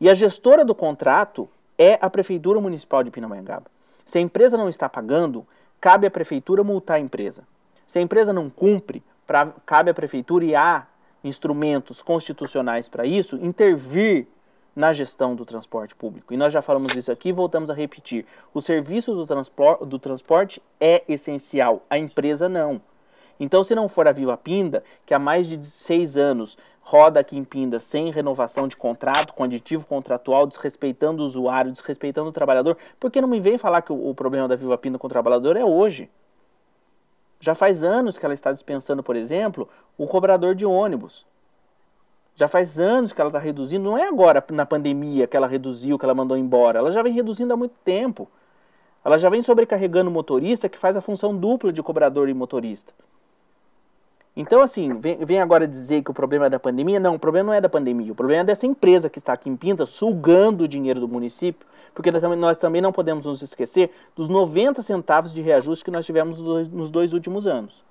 [0.00, 3.66] E a gestora do contrato é a Prefeitura Municipal de Pindamonhangaba.
[4.04, 5.46] Se a empresa não está pagando,
[5.82, 7.42] cabe à Prefeitura multar a empresa.
[7.84, 10.86] Se a empresa não cumpre, pra, cabe à Prefeitura e à
[11.24, 14.28] instrumentos constitucionais para isso, intervir
[14.74, 16.32] na gestão do transporte público.
[16.32, 18.24] E nós já falamos isso aqui, voltamos a repetir.
[18.54, 22.80] O serviço do, transpor do transporte é essencial, a empresa não.
[23.40, 27.36] Então, se não for a Viva Pinda, que há mais de seis anos roda aqui
[27.36, 32.76] em Pinda sem renovação de contrato, com aditivo contratual, desrespeitando o usuário, desrespeitando o trabalhador,
[32.98, 35.10] por que não me vem falar que o, o problema da Viva Pinda com o
[35.10, 36.10] trabalhador é hoje?
[37.40, 41.26] Já faz anos que ela está dispensando, por exemplo, o cobrador de ônibus.
[42.34, 45.98] Já faz anos que ela está reduzindo, não é agora na pandemia que ela reduziu,
[45.98, 46.78] que ela mandou embora.
[46.78, 48.28] Ela já vem reduzindo há muito tempo.
[49.04, 52.92] Ela já vem sobrecarregando o motorista que faz a função dupla de cobrador e motorista.
[54.34, 56.98] Então, assim, vem, vem, agora dizer que o problema é da pandemia.
[56.98, 58.12] Não, o problema não é da pandemia.
[58.12, 61.66] O problema é dessa empresa que está aqui em Pinta sugando o dinheiro do município,
[61.94, 66.40] porque nós também não podemos nos esquecer dos 90 centavos de reajuste que nós tivemos
[66.40, 67.84] nos dois últimos anos.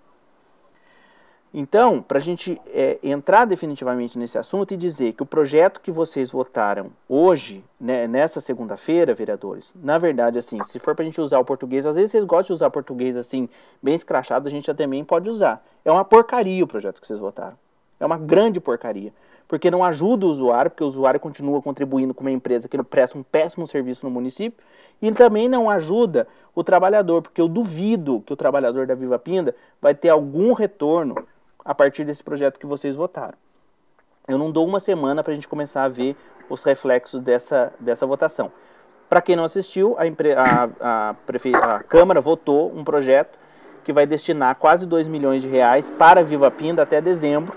[1.53, 5.91] Então, para a gente é, entrar definitivamente nesse assunto e dizer que o projeto que
[5.91, 11.19] vocês votaram hoje, né, nessa segunda-feira, vereadores, na verdade, assim, se for para a gente
[11.19, 13.49] usar o português, às vezes vocês gostam de usar português assim,
[13.83, 15.61] bem escrachado, a gente também pode usar.
[15.83, 17.57] É uma porcaria o projeto que vocês votaram.
[17.99, 19.13] É uma grande porcaria.
[19.45, 23.17] Porque não ajuda o usuário, porque o usuário continua contribuindo com uma empresa que presta
[23.17, 24.63] um péssimo serviço no município,
[25.01, 29.53] e também não ajuda o trabalhador, porque eu duvido que o trabalhador da Viva Pinda
[29.81, 31.15] vai ter algum retorno
[31.63, 33.37] a partir desse projeto que vocês votaram.
[34.27, 36.15] Eu não dou uma semana para a gente começar a ver
[36.49, 38.51] os reflexos dessa, dessa votação.
[39.09, 41.53] Para quem não assistiu, a, a, a, prefe...
[41.53, 43.37] a, Câmara votou um projeto
[43.83, 47.53] que vai destinar quase 2 milhões de reais para Viva Pinda até dezembro,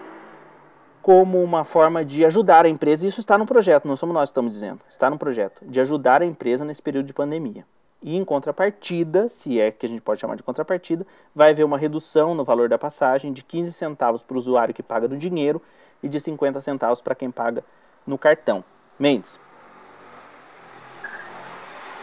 [1.02, 3.06] como uma forma de ajudar a empresa.
[3.06, 6.22] Isso está no projeto, não somos nós que estamos dizendo, está no projeto, de ajudar
[6.22, 7.64] a empresa nesse período de pandemia.
[8.04, 11.78] E em contrapartida, se é que a gente pode chamar de contrapartida, vai haver uma
[11.78, 15.60] redução no valor da passagem de 15 centavos para o usuário que paga no dinheiro
[16.02, 17.64] e de 50 centavos para quem paga
[18.06, 18.62] no cartão.
[18.98, 19.40] Mendes.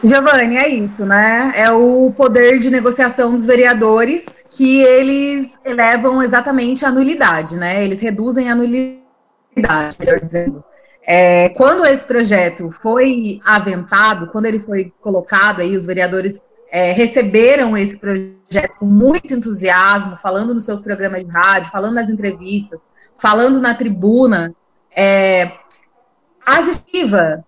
[0.04, 1.52] Giovanni, é isso, né?
[1.56, 7.86] É o poder de negociação dos vereadores que eles elevam exatamente a nulidade, né?
[7.86, 10.64] Eles reduzem a nulidade, melhor dizendo.
[11.04, 16.40] É, quando esse projeto foi aventado, quando ele foi colocado, aí os vereadores
[16.72, 22.10] é, receberam esse projeto com muito entusiasmo, falando nos seus programas de rádio, falando nas
[22.10, 22.80] entrevistas,
[23.20, 24.54] falando na tribuna.
[24.96, 25.52] É,
[26.46, 27.44] a justificativa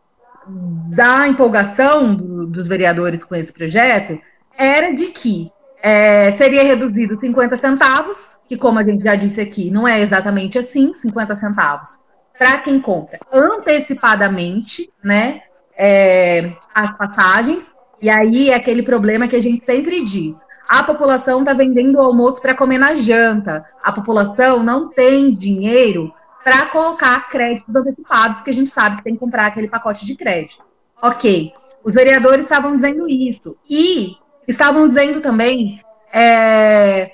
[0.90, 4.20] da empolgação do, dos vereadores com esse projeto
[4.58, 5.50] era de que
[5.82, 10.58] é, seria reduzido 50 centavos, que, como a gente já disse aqui, não é exatamente
[10.58, 12.03] assim 50 centavos
[12.44, 15.44] para quem compra antecipadamente, né,
[15.78, 17.74] é, as passagens.
[18.02, 22.02] E aí é aquele problema que a gente sempre diz: a população está vendendo o
[22.02, 28.52] almoço para comer na janta, a população não tem dinheiro para colocar créditos antecipados, porque
[28.52, 30.66] a gente sabe que tem que comprar aquele pacote de crédito.
[31.02, 33.56] Ok, os vereadores estavam dizendo isso.
[33.70, 35.80] E estavam dizendo também
[36.14, 37.14] é,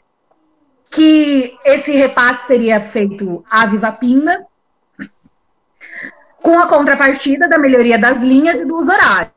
[0.90, 4.50] que esse repasse seria feito à Viva Pinda
[6.50, 9.32] com a contrapartida da melhoria das linhas e dos horários.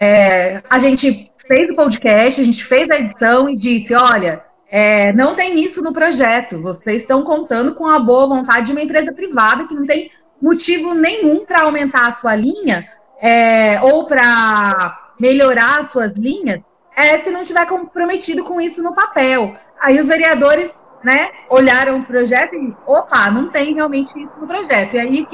[0.00, 5.12] É, a gente fez o podcast, a gente fez a edição e disse: olha, é,
[5.14, 6.62] não tem isso no projeto.
[6.62, 10.08] Vocês estão contando com a boa vontade de uma empresa privada que não tem
[10.40, 12.86] motivo nenhum para aumentar a sua linha
[13.20, 16.60] é, ou para melhorar as suas linhas,
[16.96, 19.54] é, se não tiver comprometido com isso no papel.
[19.80, 24.94] Aí os vereadores né, olharam o projeto e, opa, não tem realmente isso no projeto.
[24.94, 25.26] E aí,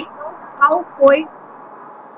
[0.61, 1.27] qual foi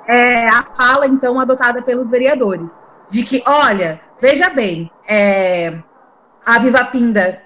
[0.08, 2.76] é, a fala, então, adotada pelos vereadores?
[3.08, 5.78] De que, olha, veja bem, é,
[6.44, 7.40] a Viva Pinda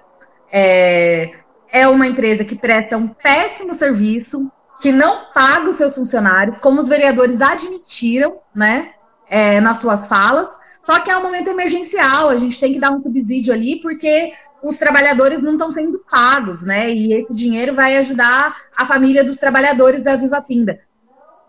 [0.50, 1.32] é,
[1.70, 6.80] é uma empresa que presta um péssimo serviço, que não paga os seus funcionários, como
[6.80, 8.92] os vereadores admitiram, né,
[9.28, 10.48] é, nas suas falas,
[10.82, 14.32] só que é um momento emergencial, a gente tem que dar um subsídio ali, porque
[14.62, 16.90] os trabalhadores não estão sendo pagos, né?
[16.90, 20.78] E esse dinheiro vai ajudar a família dos trabalhadores da Viva Pinda.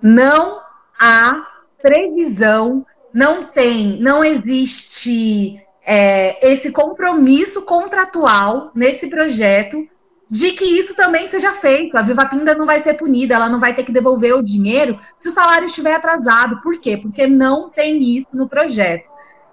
[0.01, 0.62] Não
[0.99, 1.45] há
[1.81, 9.88] previsão, não tem, não existe é, esse compromisso contratual nesse projeto
[10.29, 11.97] de que isso também seja feito.
[11.97, 14.97] A Viva Pinda não vai ser punida, ela não vai ter que devolver o dinheiro
[15.15, 16.60] se o salário estiver atrasado.
[16.62, 16.97] Por quê?
[16.97, 19.10] Porque não tem isso no projeto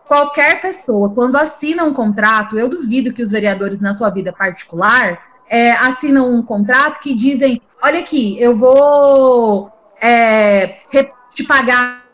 [0.06, 5.20] qualquer pessoa, quando assina um contrato, eu duvido que os vereadores, na sua vida particular,
[5.48, 9.70] é, assinam um contrato que dizem: olha aqui, eu vou
[10.04, 10.78] é,
[11.32, 12.04] te pagar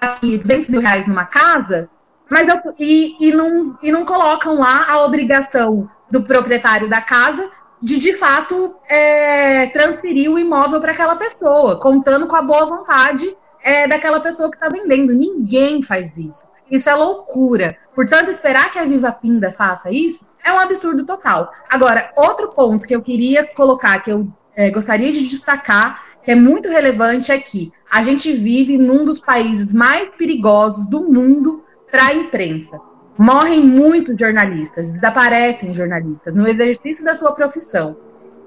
[0.00, 1.88] aqui 200 mil reais numa casa,
[2.30, 7.50] mas eu, e, e, não, e não colocam lá a obrigação do proprietário da casa
[7.82, 13.36] de de fato é, transferir o imóvel para aquela pessoa, contando com a boa vontade
[13.62, 15.12] é, daquela pessoa que está vendendo.
[15.12, 16.48] Ninguém faz isso.
[16.70, 17.76] Isso é loucura.
[17.94, 21.50] Portanto, esperar que a Viva Pinda faça isso é um absurdo total.
[21.68, 26.34] Agora, outro ponto que eu queria colocar, que eu é, gostaria de destacar, que é
[26.34, 27.72] muito relevante aqui.
[27.90, 32.78] A gente vive num dos países mais perigosos do mundo para a imprensa.
[33.16, 37.96] Morrem muitos jornalistas, desaparecem jornalistas no exercício da sua profissão.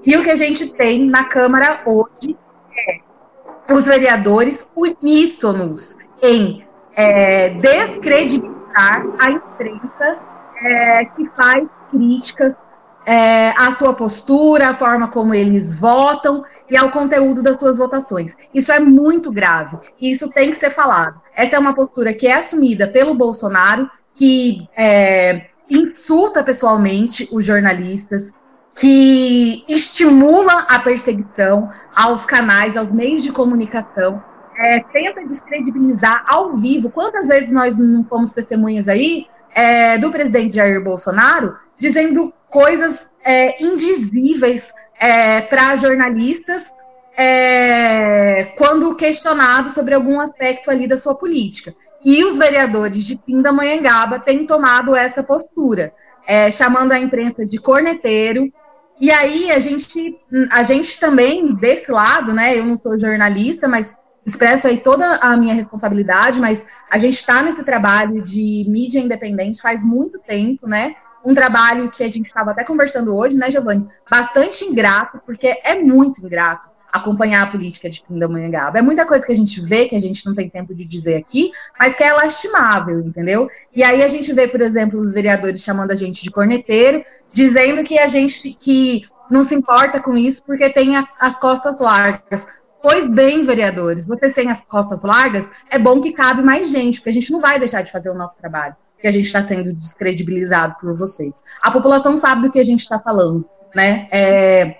[0.04, 2.36] E o que a gente tem na Câmara hoje
[2.76, 10.18] é os vereadores uníssonos em é, descredibilizar a imprensa
[10.62, 12.54] é, que faz críticas
[13.08, 18.36] é, sua postura, à forma como eles votam e ao conteúdo das suas votações.
[18.52, 21.18] Isso é muito grave e isso tem que ser falado.
[21.34, 28.30] Essa é uma postura que é assumida pelo Bolsonaro, que é, insulta pessoalmente os jornalistas,
[28.78, 34.22] que estimula a perseguição aos canais, aos meios de comunicação
[34.58, 36.90] é, tenta descredibilizar ao vivo.
[36.90, 43.62] Quantas vezes nós não fomos testemunhas aí é, do presidente Jair Bolsonaro dizendo coisas é,
[43.62, 46.72] indizíveis é, para jornalistas
[47.16, 51.74] é, quando questionado sobre algum aspecto ali da sua política.
[52.04, 55.92] E os vereadores de Pindamonhangaba têm tomado essa postura,
[56.26, 58.52] é, chamando a imprensa de corneteiro,
[59.00, 60.16] e aí a gente,
[60.50, 62.58] a gente também, desse lado, né?
[62.58, 67.42] Eu não sou jornalista, mas expresso aí toda a minha responsabilidade, mas a gente está
[67.42, 70.94] nesse trabalho de mídia independente faz muito tempo, né?
[71.24, 73.86] Um trabalho que a gente estava até conversando hoje, né, Giovanni?
[74.10, 78.78] Bastante ingrato, porque é muito ingrato acompanhar a política de Pindamonhangaba.
[78.78, 81.16] É muita coisa que a gente vê, que a gente não tem tempo de dizer
[81.16, 83.46] aqui, mas que é lastimável, entendeu?
[83.74, 87.02] E aí a gente vê, por exemplo, os vereadores chamando a gente de corneteiro,
[87.32, 91.78] dizendo que a gente que não se importa com isso porque tem a, as costas
[91.78, 92.46] largas.
[92.80, 97.10] Pois bem, vereadores, vocês têm as costas largas, é bom que cabe mais gente, porque
[97.10, 99.72] a gente não vai deixar de fazer o nosso trabalho, porque a gente está sendo
[99.72, 101.42] descredibilizado por vocês.
[101.60, 104.06] A população sabe do que a gente está falando, né?
[104.12, 104.78] É,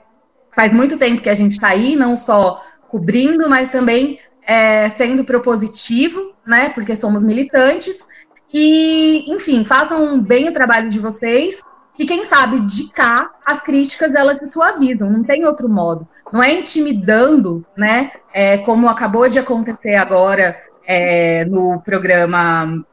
[0.55, 5.25] faz muito tempo que a gente está aí, não só cobrindo, mas também é, sendo
[5.25, 6.69] propositivo, né?
[6.71, 8.07] Porque somos militantes.
[8.53, 11.61] E, enfim, façam bem o trabalho de vocês
[11.99, 16.07] que quem sabe de cá as críticas elas se suavizam, não tem outro modo.
[16.33, 18.13] Não é intimidando, né?
[18.33, 20.57] É, como acabou de acontecer agora
[20.87, 22.85] é, no programa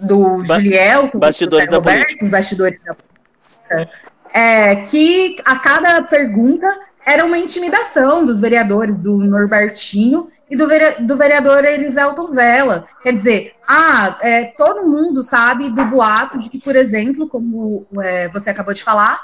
[0.00, 2.24] do ba Juliel, bastidores da Roberto, política.
[2.24, 3.98] os bastidores da política,
[4.34, 6.66] é, que a cada pergunta
[7.04, 12.84] era uma intimidação dos vereadores, do Norbertinho e do, vere, do vereador Erivelton Vela.
[13.02, 18.28] Quer dizer, ah, é, todo mundo sabe do boato de que, por exemplo, como é,
[18.28, 19.20] você acabou de falar,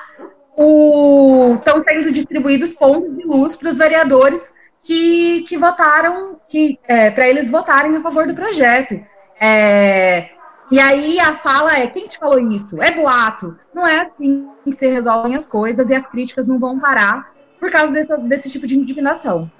[1.54, 4.52] estão sendo distribuídos pontos de luz para os vereadores
[4.82, 8.98] que, que votaram, que é, para eles votarem a favor do projeto.
[9.38, 10.30] É,
[10.70, 12.80] e aí a fala é: quem te falou isso?
[12.82, 13.56] É boato.
[13.74, 17.70] Não é assim que se resolvem as coisas e as críticas não vão parar por
[17.70, 19.50] causa desse, tipo de indignação.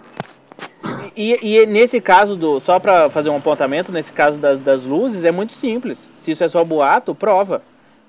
[1.17, 2.61] e, e, nesse caso do.
[2.61, 6.11] Só para fazer um apontamento, nesse caso das, das luzes, é muito simples.
[6.17, 7.63] Se isso é só boato, prova.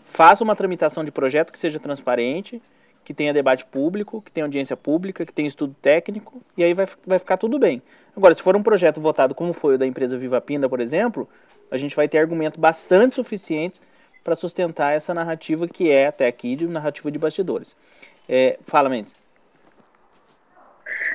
[0.05, 2.61] Faça uma tramitação de projeto que seja transparente,
[3.03, 6.87] que tenha debate público, que tenha audiência pública, que tenha estudo técnico, e aí vai,
[7.05, 7.81] vai ficar tudo bem.
[8.15, 11.29] Agora, se for um projeto votado como foi o da empresa Viva Pinda, por exemplo,
[11.69, 13.81] a gente vai ter argumentos bastante suficientes
[14.23, 17.77] para sustentar essa narrativa que é, até aqui, de narrativa de bastidores.
[18.27, 19.15] É, fala, Mendes.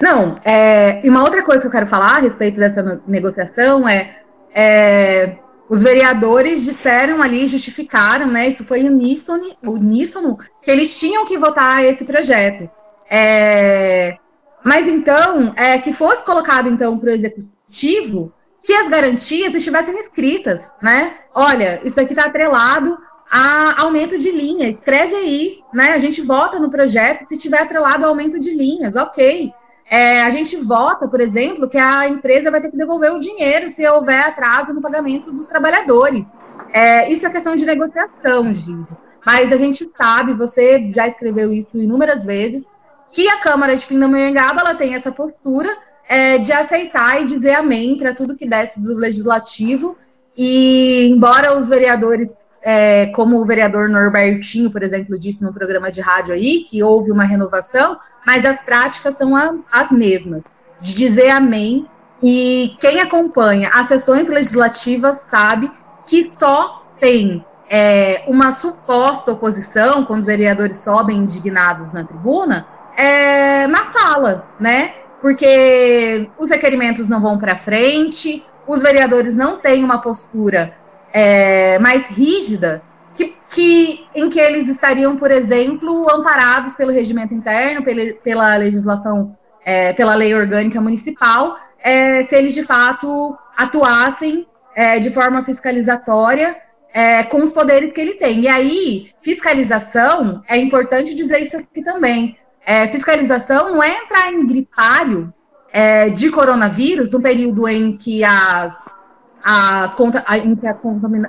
[0.00, 4.10] Não, é, e uma outra coisa que eu quero falar a respeito dessa negociação é,
[4.54, 5.36] é
[5.68, 8.48] os vereadores disseram ali, justificaram, né?
[8.48, 12.68] Isso foi uníssono, uníssono que eles tinham que votar esse projeto.
[13.10, 14.16] É,
[14.62, 20.72] mas então, é, que fosse colocado então para o executivo que as garantias estivessem escritas,
[20.82, 21.14] né?
[21.34, 22.96] Olha, isso aqui está atrelado
[23.30, 24.70] a aumento de linha.
[24.70, 25.92] Escreve aí, né?
[25.92, 29.52] A gente vota no projeto se tiver atrelado ao aumento de linhas, ok.
[29.92, 33.68] É, a gente vota, por exemplo, que a empresa vai ter que devolver o dinheiro
[33.68, 36.34] se houver atraso no pagamento dos trabalhadores.
[36.72, 38.86] É, isso é questão de negociação, Gil.
[39.26, 42.72] Mas a gente sabe, você já escreveu isso inúmeras vezes,
[43.12, 45.68] que a Câmara de Pindamonhangaba ela tem essa postura
[46.08, 49.94] é, de aceitar e dizer amém para tudo que desce do legislativo.
[50.36, 52.28] E embora os vereadores,
[52.62, 57.10] é, como o vereador Norbertinho, por exemplo, disse no programa de rádio aí, que houve
[57.10, 60.42] uma renovação, mas as práticas são a, as mesmas,
[60.80, 61.86] de dizer amém.
[62.22, 65.70] E quem acompanha as sessões legislativas sabe
[66.06, 72.66] que só tem é, uma suposta oposição, quando os vereadores sobem indignados na tribuna,
[72.96, 74.94] é, na fala, né?
[75.22, 80.74] porque os requerimentos não vão para frente, os vereadores não têm uma postura
[81.12, 82.82] é, mais rígida,
[83.14, 89.36] que, que, em que eles estariam, por exemplo, amparados pelo regimento interno, pela, pela legislação,
[89.64, 96.56] é, pela lei orgânica municipal, é, se eles de fato atuassem é, de forma fiscalizatória
[96.94, 98.40] é, com os poderes que ele tem.
[98.40, 104.46] E aí, fiscalização, é importante dizer isso aqui também é, fiscalização não é entrar em
[104.46, 105.32] gripário
[105.72, 108.96] é, de coronavírus no período em que as,
[109.42, 109.96] as
[110.44, 110.76] em, que a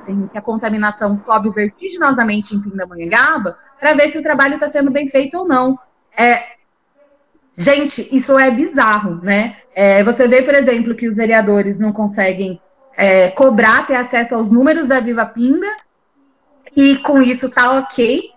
[0.07, 4.91] em que a contaminação sobe vertiginosamente em Pindamonhangaba, para ver se o trabalho está sendo
[4.91, 5.79] bem feito ou não.
[6.17, 6.43] É,
[7.57, 9.55] gente, isso é bizarro, né?
[9.73, 12.61] É, você vê, por exemplo, que os vereadores não conseguem
[12.97, 15.67] é, cobrar, ter acesso aos números da Viva Pinda,
[16.75, 18.29] e com isso tá ok,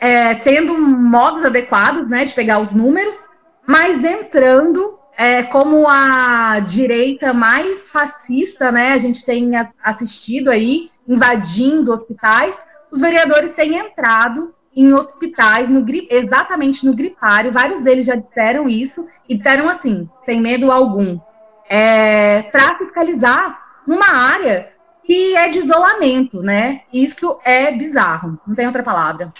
[0.00, 3.28] é, tendo modos adequados, né, de pegar os números,
[3.66, 9.50] mas entrando é, como a direita mais fascista, né, a gente tem
[9.82, 17.80] assistido aí, invadindo hospitais, os vereadores têm entrado em hospitais, no, exatamente no gripário, vários
[17.80, 21.18] deles já disseram isso, e disseram assim, sem medo algum,
[21.68, 24.72] é, para fiscalizar numa área
[25.04, 26.82] que é de isolamento, né?
[26.92, 29.32] Isso é bizarro, não tem outra palavra.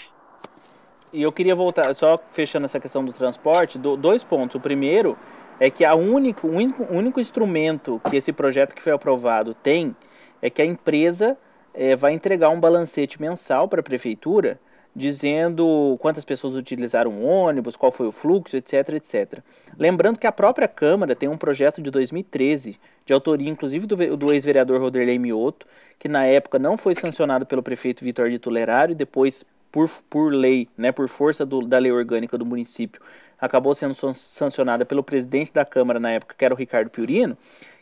[1.13, 4.55] E eu queria voltar, só fechando essa questão do transporte, do, dois pontos.
[4.55, 5.17] O primeiro
[5.59, 9.95] é que a único, o único, único instrumento que esse projeto que foi aprovado tem
[10.41, 11.37] é que a empresa
[11.73, 14.59] é, vai entregar um balancete mensal para a prefeitura
[14.95, 19.39] dizendo quantas pessoas utilizaram o ônibus, qual foi o fluxo, etc, etc.
[19.77, 24.33] Lembrando que a própria Câmara tem um projeto de 2013, de autoria inclusive do, do
[24.33, 29.45] ex-vereador Roderley Mioto, que na época não foi sancionado pelo prefeito Vitor de Tolerário, depois
[29.71, 32.99] por, por lei, né, por força do, da lei orgânica do município,
[33.39, 37.37] acabou sendo sancionada pelo presidente da Câmara na época, que era o Ricardo Piurino,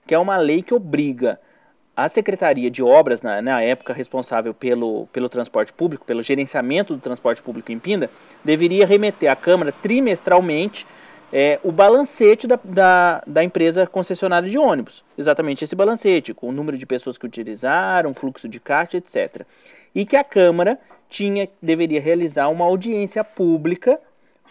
[0.06, 1.40] que é uma lei que obriga
[1.96, 7.00] a Secretaria de Obras, na, na, época responsável pelo, pelo transporte público, pelo gerenciamento do
[7.00, 8.08] transporte público em Pinda,
[8.46, 10.86] deveria remeter à Câmara trimestralmente
[11.34, 15.04] é, o balancete da, da, da, empresa concessionária de ônibus.
[15.18, 19.42] Exatamente esse balancete, com o número de pessoas que utilizaram, fluxo de caixa, etc.
[19.94, 20.80] E que a Câmara
[21.10, 24.00] tinha deveria realizar uma audiência pública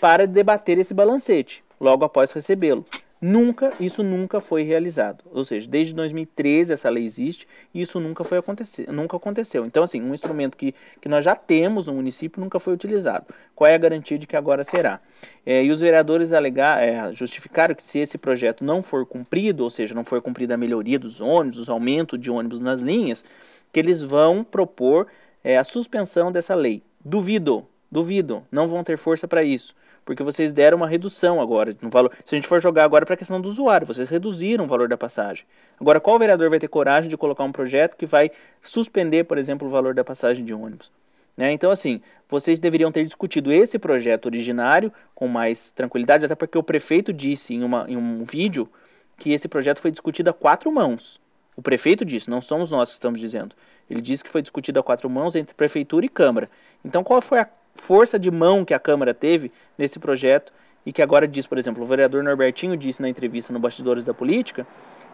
[0.01, 2.85] para debater esse balancete, logo após recebê-lo.
[3.21, 5.25] Nunca, isso nunca foi realizado.
[5.33, 9.65] Ou seja, desde 2013 essa lei existe e isso nunca foi acontecer, nunca aconteceu.
[9.65, 13.27] Então, assim, um instrumento que, que nós já temos no município nunca foi utilizado.
[13.55, 15.01] Qual é a garantia de que agora será?
[15.47, 19.71] É, e os vereadores alegar, é, justificaram que se esse projeto não for cumprido, ou
[19.71, 23.25] seja, não for cumprida a melhoria dos ônibus, o aumento de ônibus nas linhas,
[23.73, 25.07] que eles vão propor
[25.43, 26.83] é, a suspensão dessa lei.
[27.03, 29.75] Duvido, duvido, não vão ter força para isso,
[30.07, 32.13] porque vocês deram uma redução agora no valor.
[32.25, 34.89] Se a gente for jogar agora para a questão do usuário, vocês reduziram o valor
[34.89, 35.45] da passagem.
[35.79, 38.31] Agora, qual vereador vai ter coragem de colocar um projeto que vai
[38.63, 40.93] suspender, por exemplo, o valor da passagem de ônibus?
[41.37, 41.53] Né?
[41.53, 46.63] Então, assim, vocês deveriam ter discutido esse projeto originário com mais tranquilidade, até porque o
[46.63, 48.71] prefeito disse em, uma, em um vídeo
[49.19, 51.21] que esse projeto foi discutido a quatro mãos.
[51.57, 53.57] O prefeito disse, não somos nós que estamos dizendo.
[53.91, 56.49] Ele disse que foi discutido a quatro mãos entre prefeitura e Câmara.
[56.85, 60.53] Então, qual foi a força de mão que a Câmara teve nesse projeto
[60.85, 64.15] e que agora diz, por exemplo, o vereador Norbertinho disse na entrevista no Bastidores da
[64.15, 64.67] Política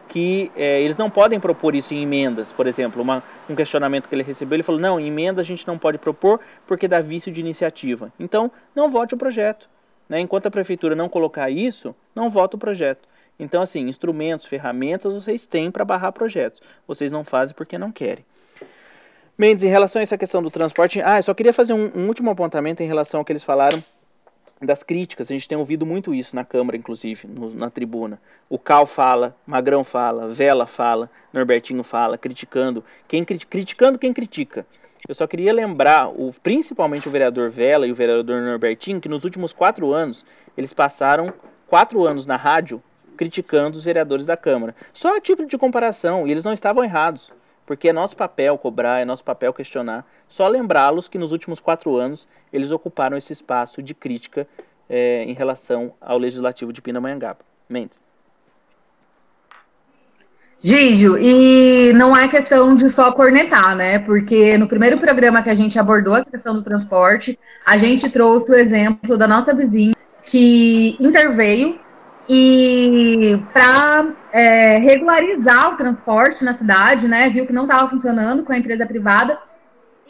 [0.08, 2.52] que é, eles não podem propor isso em emendas.
[2.52, 5.66] Por exemplo, uma, um questionamento que ele recebeu, ele falou: não, em emenda a gente
[5.66, 8.12] não pode propor porque dá vício de iniciativa.
[8.20, 9.70] Então, não vote o projeto.
[10.08, 10.20] Né?
[10.20, 13.08] Enquanto a prefeitura não colocar isso, não vota o projeto.
[13.38, 16.60] Então, assim, instrumentos, ferramentas vocês têm para barrar projetos.
[16.86, 18.24] Vocês não fazem porque não querem.
[19.36, 22.06] Mendes, em relação a essa questão do transporte, ah, eu só queria fazer um, um
[22.06, 23.82] último apontamento em relação ao que eles falaram
[24.60, 25.30] das críticas.
[25.30, 28.20] A gente tem ouvido muito isso na Câmara, inclusive, no, na tribuna.
[28.48, 32.84] O Cal fala, Magrão fala, Vela fala, Norbertinho fala, criticando.
[33.08, 34.66] Quem criticando quem critica.
[35.08, 39.24] Eu só queria lembrar, o, principalmente o vereador Vela e o vereador Norbertinho, que nos
[39.24, 40.26] últimos quatro anos
[40.56, 41.32] eles passaram
[41.66, 42.82] quatro anos na rádio
[43.16, 44.74] criticando os vereadores da Câmara.
[44.92, 47.32] Só a título de comparação, e eles não estavam errados
[47.72, 50.04] porque é nosso papel cobrar, é nosso papel questionar.
[50.28, 54.46] Só lembrá-los que nos últimos quatro anos eles ocuparam esse espaço de crítica
[54.90, 57.38] é, em relação ao legislativo de Pindamonhangaba.
[57.70, 58.02] Mendes.
[60.62, 63.98] Gígio, e não é questão de só cornetar, né?
[64.00, 68.50] Porque no primeiro programa que a gente abordou a questão do transporte, a gente trouxe
[68.50, 69.94] o exemplo da nossa vizinha
[70.26, 71.80] que interveio
[72.28, 78.52] e para é, regularizar o transporte na cidade, né, viu que não estava funcionando com
[78.52, 79.38] a empresa privada,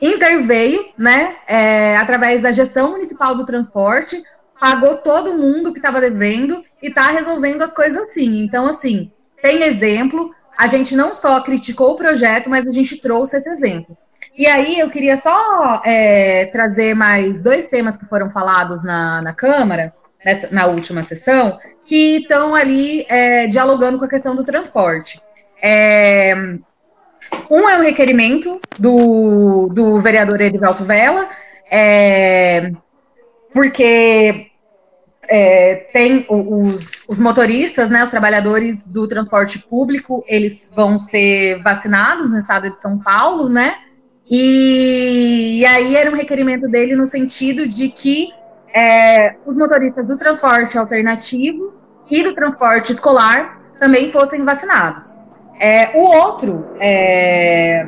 [0.01, 4.23] interveio, né, é, através da gestão municipal do transporte,
[4.61, 8.45] pagou todo mundo que estava devendo e está resolvendo as coisas assim.
[8.45, 9.11] Então, assim,
[9.41, 10.31] tem exemplo.
[10.57, 13.97] A gente não só criticou o projeto, mas a gente trouxe esse exemplo.
[14.39, 19.35] E aí eu queria só é, trazer mais dois temas que foram falados na, na
[19.35, 19.93] Câmara,
[20.25, 25.21] nessa, na última sessão, que estão ali é, dialogando com a questão do transporte.
[25.63, 26.35] É,
[27.51, 31.29] um é um requerimento do, do vereador Edivaldo Vela,
[31.71, 32.71] é,
[33.53, 34.47] porque
[35.29, 42.33] é, tem os, os, motoristas, né, os trabalhadores do transporte público, eles vão ser vacinados
[42.33, 43.77] no estado de São Paulo, né?
[44.31, 48.31] E, e aí era um requerimento dele no sentido de que
[48.75, 51.75] é, os motoristas do transporte alternativo
[52.11, 55.19] e do transporte escolar também fossem vacinados.
[55.61, 57.87] É, o outro, é,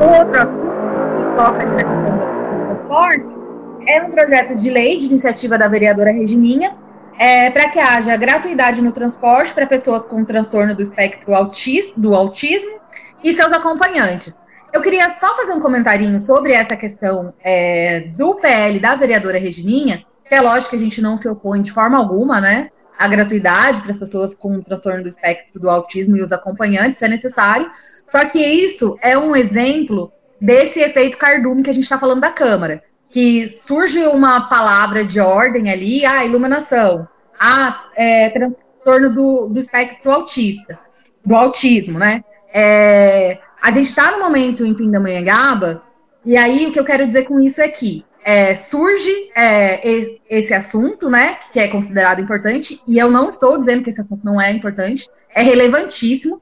[0.00, 3.40] o outro que toca na questão do transporte
[3.86, 6.74] é um projeto de lei de iniciativa da vereadora Regininha,
[7.18, 12.14] é, para que haja gratuidade no transporte para pessoas com transtorno do espectro autis, do
[12.14, 12.80] autismo
[13.22, 14.38] e seus acompanhantes.
[14.72, 20.04] Eu queria só fazer um comentarinho sobre essa questão é, do PL da vereadora Regininha,
[20.26, 22.70] que é lógico que a gente não se opõe de forma alguma, né?
[22.96, 27.08] A gratuidade para as pessoas com transtorno do espectro do autismo e os acompanhantes é
[27.08, 27.68] necessário.
[28.08, 32.30] Só que isso é um exemplo desse efeito cardume que a gente está falando da
[32.30, 32.82] Câmara.
[33.10, 37.08] Que surge uma palavra de ordem ali, a ah, iluminação,
[37.38, 40.78] a ah, é, transtorno do, do espectro autista,
[41.26, 42.22] do autismo, né?
[42.54, 45.82] É, a gente está no momento em Pindamonhangaba,
[46.24, 49.80] e aí o que eu quero dizer com isso é que é, surge é,
[50.28, 54.24] esse assunto, né, que é considerado importante, e eu não estou dizendo que esse assunto
[54.24, 56.40] não é importante, é relevantíssimo,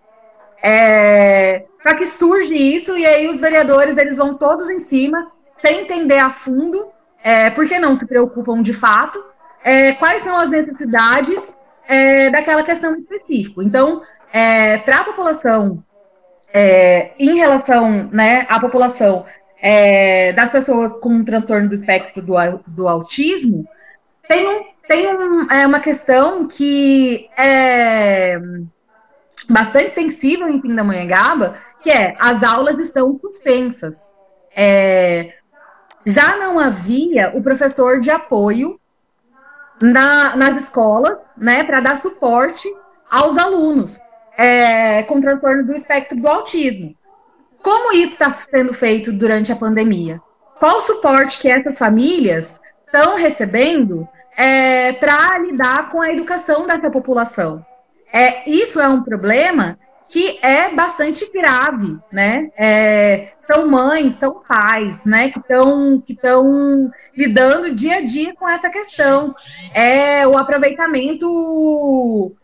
[0.63, 5.83] é, para que surge isso, e aí os vereadores, eles vão todos em cima, sem
[5.83, 6.89] entender a fundo,
[7.23, 9.23] é, porque não se preocupam de fato,
[9.65, 11.57] é, quais são as necessidades
[11.87, 13.63] é, daquela questão específica.
[13.63, 14.01] Então,
[14.33, 15.83] é, para a população
[16.53, 19.25] é, em relação né, à população
[19.61, 22.35] é, das pessoas com transtorno do espectro do,
[22.67, 23.67] do autismo,
[24.27, 28.39] tem, um, tem um, é, uma questão que é
[29.49, 34.13] bastante sensível em Pindamonhangaba, que é as aulas estão suspensas.
[34.55, 35.35] É,
[36.07, 38.79] já não havia o professor de apoio
[39.81, 42.69] na, nas escolas, né, para dar suporte
[43.11, 43.99] aos alunos
[44.39, 46.95] é, transtorno do espectro do autismo.
[47.61, 50.23] Como isso está sendo feito durante a pandemia?
[50.61, 56.89] Qual o suporte que essas famílias estão recebendo é, para lidar com a educação dessa
[56.89, 57.67] população?
[58.13, 59.77] É, isso é um problema
[60.09, 62.51] que é bastante grave, né?
[62.57, 65.29] É, são mães, são pais, né?
[65.29, 69.35] Que estão que estão lidando dia a dia com essa questão.
[69.75, 72.35] É o aproveitamento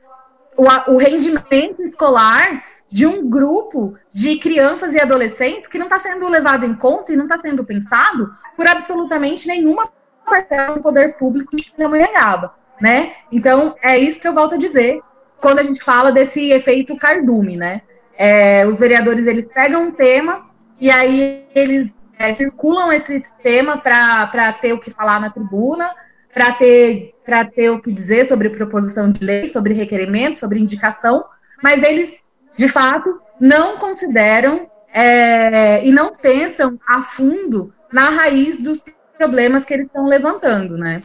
[0.56, 6.28] o, o rendimento escolar de um grupo de crianças e adolescentes que não está sendo
[6.28, 9.90] levado em conta e não está sendo pensado por absolutamente nenhuma
[10.24, 12.54] parcela do poder público de Pindamonhangaba.
[12.80, 13.12] né?
[13.30, 15.00] Então, é isso que eu volto a dizer
[15.40, 17.82] quando a gente fala desse efeito cardume, né?
[18.16, 20.48] É, os vereadores, eles pegam um tema
[20.80, 25.94] e aí eles é, circulam esse tema para ter o que falar na tribuna,
[26.34, 27.14] para ter,
[27.54, 31.24] ter o que dizer sobre proposição de lei, sobre requerimento, sobre indicação,
[31.62, 32.22] mas eles,
[32.56, 38.82] de fato, não consideram é, e não pensam a fundo na raiz dos
[39.16, 41.00] problemas que eles estão levantando, né?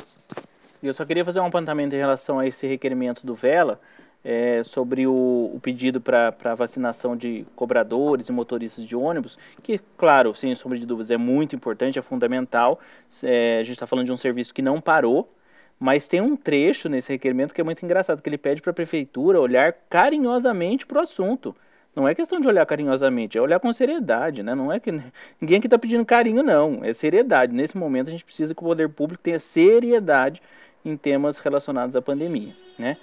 [0.82, 3.80] Eu só queria fazer um apontamento em relação a esse requerimento do Vela,
[4.24, 10.34] é, sobre o, o pedido para vacinação de cobradores e motoristas de ônibus, que, claro,
[10.34, 12.80] sem sombra de dúvidas, é muito importante, é fundamental.
[13.24, 15.34] É, a gente está falando de um serviço que não parou,
[15.80, 18.74] mas tem um trecho nesse requerimento que é muito engraçado, que ele pede para a
[18.74, 21.56] prefeitura olhar carinhosamente para o assunto.
[21.96, 24.54] Não é questão de olhar carinhosamente, é olhar com seriedade, né?
[24.54, 24.92] Não é que
[25.42, 26.84] ninguém aqui está pedindo carinho, não.
[26.84, 27.54] É seriedade.
[27.54, 30.42] Nesse momento a gente precisa que o poder público tenha seriedade
[30.84, 32.98] em temas relacionados à pandemia, né?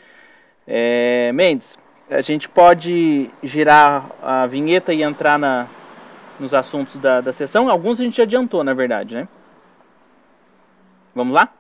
[0.67, 1.79] É, Mendes,
[2.11, 5.67] a gente pode girar a vinheta e entrar na,
[6.39, 7.69] nos assuntos da, da sessão.
[7.69, 9.29] Alguns a gente adiantou, na verdade, né?
[11.15, 11.53] Vamos lá?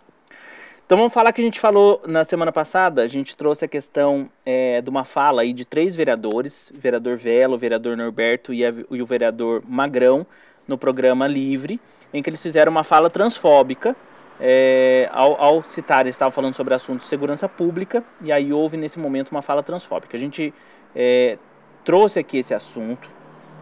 [0.84, 4.30] Então vamos falar que a gente falou na semana passada, a gente trouxe a questão
[4.44, 9.02] é, de uma fala aí de três vereadores, vereador Velo, vereador Norberto e, a, e,
[9.02, 10.24] o vereador Magrão,
[10.68, 11.80] no programa Livre,
[12.14, 13.96] em que eles fizeram uma fala transfóbica,
[14.40, 18.76] é, ao, ao citar, eles estavam falando sobre assuntos de segurança pública, e aí houve
[18.76, 20.16] nesse momento uma fala transfóbica.
[20.16, 20.52] A gente
[20.94, 21.38] é,
[21.84, 23.08] trouxe aqui esse assunto,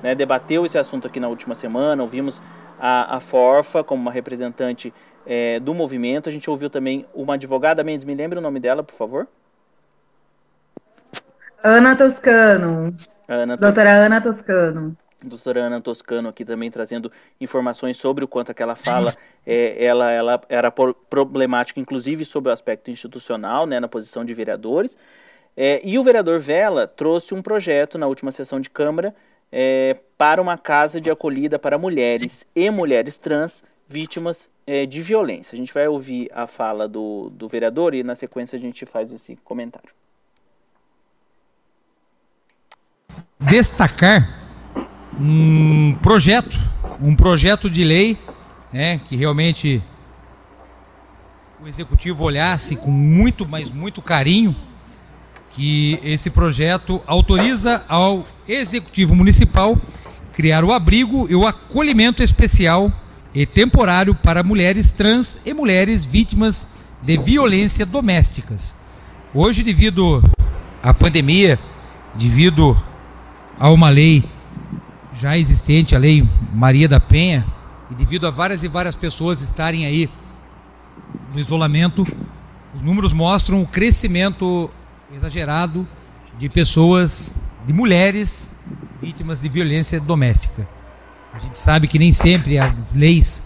[0.03, 2.43] né, debateu esse assunto aqui na última semana, ouvimos
[2.79, 4.93] a, a Forfa como uma representante
[5.27, 6.29] é, do movimento.
[6.29, 9.29] A gente ouviu também uma advogada, Mendes, me lembra o nome dela, por favor?
[11.63, 12.95] Ana Toscano.
[13.27, 14.97] Ana, Doutora Ana Toscano.
[15.29, 17.11] Doutora Ana Toscano aqui também trazendo
[17.41, 19.15] informações sobre o quanto aquela fala
[19.47, 24.97] é, ela, ela era problemática, inclusive sobre o aspecto institucional, né, na posição de vereadores.
[25.57, 29.15] É, e o vereador Vela trouxe um projeto na última sessão de Câmara
[29.51, 35.55] é, para uma casa de acolhida para mulheres e mulheres trans vítimas é, de violência.
[35.55, 39.13] A gente vai ouvir a fala do, do vereador e na sequência a gente faz
[39.13, 39.91] esse comentário.
[43.39, 44.44] Destacar
[45.19, 46.59] um projeto,
[47.01, 48.19] um projeto de lei,
[48.73, 49.83] né, que realmente
[51.63, 54.55] o executivo olhasse com muito, mas muito carinho,
[55.51, 59.79] que esse projeto autoriza ao executivo municipal
[60.33, 62.93] criar o abrigo e o acolhimento especial
[63.33, 66.67] e temporário para mulheres trans e mulheres vítimas
[67.01, 68.75] de violência domésticas.
[69.33, 70.23] Hoje, devido
[70.83, 71.59] à pandemia,
[72.15, 72.77] devido
[73.59, 74.25] a uma lei
[75.15, 77.47] já existente, a lei Maria da Penha,
[77.91, 80.11] e devido a várias e várias pessoas estarem aí
[81.33, 82.03] no isolamento,
[82.75, 84.71] os números mostram o crescimento
[85.15, 85.87] exagerado
[86.39, 87.35] de pessoas,
[87.67, 88.51] de mulheres
[89.01, 90.67] vítimas de violência doméstica.
[91.33, 93.43] A gente sabe que nem sempre as leis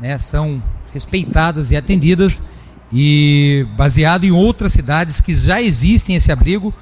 [0.00, 0.62] né, são
[0.92, 2.42] respeitadas e atendidas,
[2.92, 6.72] e baseado em outras cidades que já existem esse abrigo,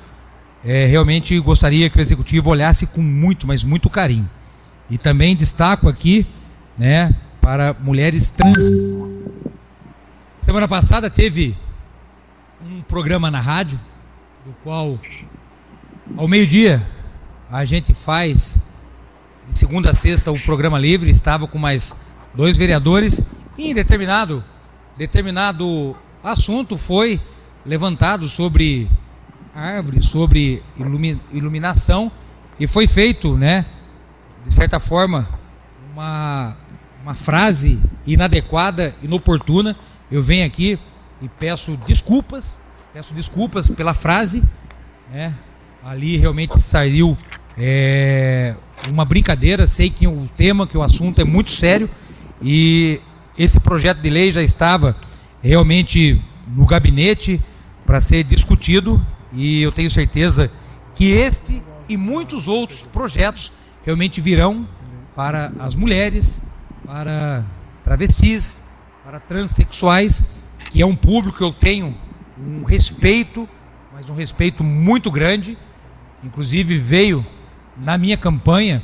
[0.65, 4.29] é, realmente gostaria que o executivo olhasse com muito, mas muito carinho.
[4.89, 6.27] E também destaco aqui,
[6.79, 8.97] né, para mulheres trans.
[10.39, 11.57] Semana passada teve
[12.67, 13.79] um programa na rádio,
[14.45, 14.99] do qual
[16.17, 16.87] ao meio-dia
[17.51, 18.59] a gente faz
[19.49, 21.95] de segunda a sexta o programa livre, estava com mais
[22.35, 23.23] dois vereadores
[23.57, 24.43] e em determinado
[24.97, 27.21] determinado assunto foi
[27.65, 28.89] levantado sobre
[29.55, 30.63] árvores, sobre
[31.33, 32.11] iluminação
[32.59, 33.65] e foi feito, né,
[34.45, 35.29] de certa forma,
[35.93, 36.57] uma,
[37.03, 39.77] uma frase inadequada, inoportuna.
[40.11, 40.79] Eu venho aqui
[41.23, 42.61] e peço desculpas,
[42.93, 44.43] peço desculpas pela frase,
[45.11, 45.33] né?
[45.83, 47.17] Ali realmente saiu
[47.57, 48.55] é
[48.89, 51.89] uma brincadeira, sei que o tema, que o assunto é muito sério
[52.43, 53.01] e
[53.39, 54.97] esse projeto de lei já estava
[55.43, 57.41] realmente no gabinete
[57.87, 60.51] para ser discutido e eu tenho certeza
[60.95, 63.53] que este e muitos outros projetos
[63.85, 64.67] realmente virão
[65.15, 66.43] para as mulheres,
[66.85, 67.45] para
[67.83, 68.63] travestis,
[69.05, 70.23] para transexuais,
[70.71, 71.95] que é um público que eu tenho
[72.39, 73.49] um respeito,
[73.93, 75.59] mas um respeito muito grande.
[76.23, 77.25] Inclusive veio
[77.77, 78.83] na minha campanha,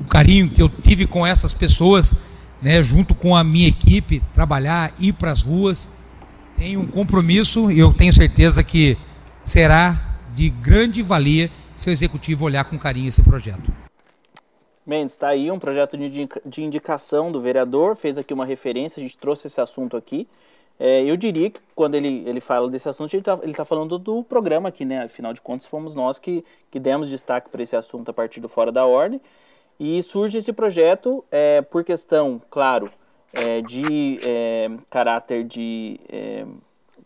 [0.00, 2.14] o carinho que eu tive com essas pessoas,
[2.60, 5.90] né, junto com a minha equipe, trabalhar, ir para as ruas.
[6.56, 8.96] Tenho um compromisso e eu tenho certeza que
[9.44, 9.96] será
[10.34, 13.72] de grande valia se o executivo olhar com carinho esse projeto.
[14.86, 19.16] Mendes, está aí um projeto de indicação do vereador, fez aqui uma referência, a gente
[19.16, 20.28] trouxe esse assunto aqui.
[20.78, 24.24] É, eu diria que quando ele, ele fala desse assunto, ele está tá falando do
[24.24, 25.04] programa aqui, né?
[25.04, 28.48] Afinal de contas, fomos nós que, que demos destaque para esse assunto a partir do
[28.48, 29.20] Fora da Ordem.
[29.78, 32.90] E surge esse projeto é, por questão, claro,
[33.32, 36.44] é, de é, caráter de é,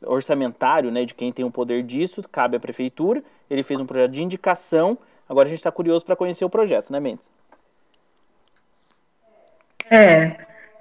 [0.05, 3.23] orçamentário, né, de quem tem o poder disso, cabe à prefeitura.
[3.51, 4.99] Ele fez um projeto de indicação.
[5.29, 7.31] Agora a gente está curioso para conhecer o projeto, né, Mendes?
[9.91, 10.37] É,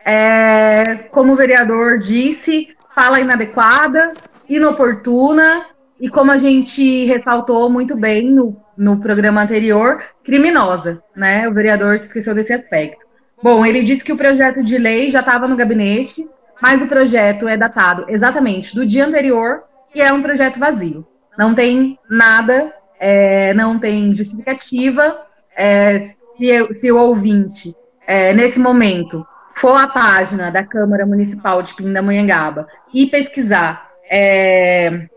[0.06, 4.14] é, como o vereador disse, fala inadequada,
[4.50, 5.66] inoportuna
[6.00, 11.48] e, como a gente ressaltou muito bem no, no programa anterior, criminosa, né?
[11.48, 13.06] O vereador se esqueceu desse aspecto.
[13.42, 16.28] Bom, ele disse que o projeto de lei já estava no gabinete,
[16.62, 21.06] mas o projeto é datado exatamente do dia anterior e é um projeto vazio.
[21.38, 25.20] Não tem nada, é, não tem justificativa.
[25.56, 27.74] É, se, se, o ouvinte,
[28.06, 35.08] é, nesse momento, for à página da Câmara Municipal de Pindamonhangaba e pesquisar é,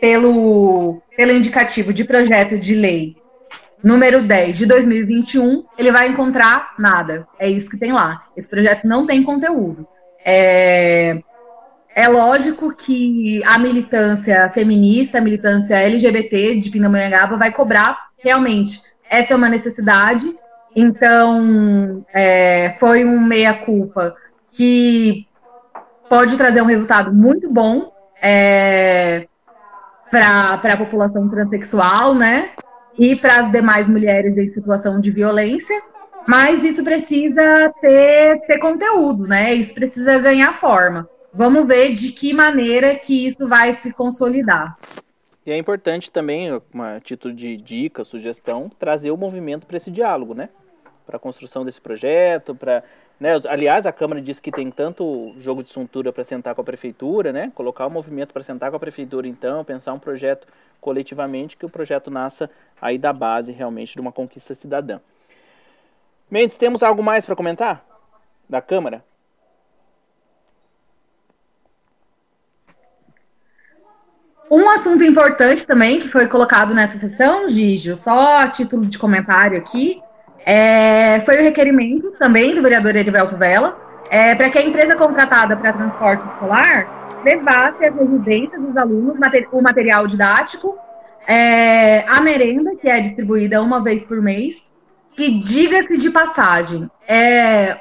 [0.00, 3.16] pelo, pelo indicativo de projeto de lei
[3.82, 7.26] número 10 de 2021, ele vai encontrar nada.
[7.38, 8.24] É isso que tem lá.
[8.36, 9.86] Esse projeto não tem conteúdo.
[10.24, 11.18] É,
[11.94, 18.80] é lógico que a militância feminista, a militância LGBT de Pindamonhangaba vai cobrar realmente.
[19.10, 20.32] Essa é uma necessidade
[20.76, 24.14] então, é, foi um meia-culpa
[24.52, 25.26] que
[26.08, 27.92] pode trazer um resultado muito bom
[28.22, 29.26] é,
[30.10, 32.50] para a população transexual, né?
[32.98, 35.80] E para as demais mulheres em situação de violência.
[36.28, 39.54] Mas isso precisa ter, ter conteúdo, né?
[39.54, 41.08] Isso precisa ganhar forma.
[41.32, 44.76] Vamos ver de que maneira que isso vai se consolidar.
[45.46, 50.34] E é importante também, a título de dica, sugestão, trazer o movimento para esse diálogo,
[50.34, 50.50] né?
[51.06, 52.84] para a construção desse projeto, para
[53.18, 56.64] né, aliás, a Câmara disse que tem tanto jogo de cintura para sentar com a
[56.64, 60.46] Prefeitura, né, colocar o movimento para sentar com a Prefeitura, então, pensar um projeto
[60.82, 62.50] coletivamente, que o projeto nasça
[62.80, 65.00] aí da base, realmente, de uma conquista cidadã.
[66.30, 67.84] Mendes, temos algo mais para comentar
[68.48, 69.02] da Câmara?
[74.50, 79.58] Um assunto importante também que foi colocado nessa sessão, Gígio, só a título de comentário
[79.58, 80.02] aqui,
[80.46, 83.78] é, foi o requerimento também do vereador Edivelto Vela
[84.10, 89.16] é, para que a empresa contratada para transporte escolar levasse às residências dos alunos
[89.52, 90.78] o material didático,
[91.26, 94.72] é, a merenda, que é distribuída uma vez por mês,
[95.18, 97.80] que, diga-se de passagem, é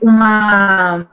[0.00, 1.04] uma,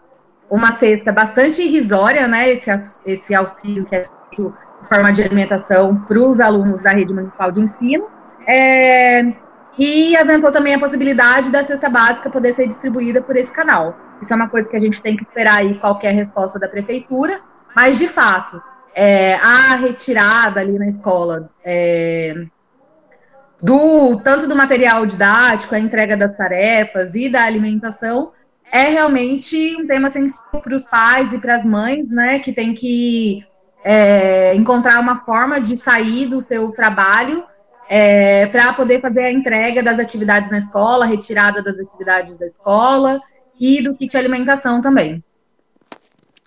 [0.48, 2.50] uma cesta bastante irrisória, né?
[2.50, 2.70] Esse,
[3.04, 4.54] esse auxílio que é feito
[4.84, 8.06] em forma de alimentação para os alunos da rede municipal de ensino.
[8.46, 9.24] É,
[9.76, 13.98] e aventou também a possibilidade da cesta básica poder ser distribuída por esse canal.
[14.22, 17.42] Isso é uma coisa que a gente tem que esperar aí qualquer resposta da prefeitura,
[17.76, 18.62] mas de fato,
[18.94, 22.46] é, a retirada ali na escola é,
[23.62, 28.32] do tanto do material didático, a entrega das tarefas e da alimentação
[28.72, 32.74] é realmente um tema sensível para os pais e para as mães, né, que tem
[32.74, 33.46] que
[33.84, 37.44] é, encontrar uma forma de sair do seu trabalho
[37.88, 43.22] é, para poder fazer a entrega das atividades na escola, retirada das atividades da escola
[43.60, 45.24] e do kit alimentação também.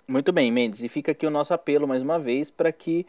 [0.07, 0.83] Muito bem, Mendes.
[0.83, 3.05] E fica aqui o nosso apelo mais uma vez para que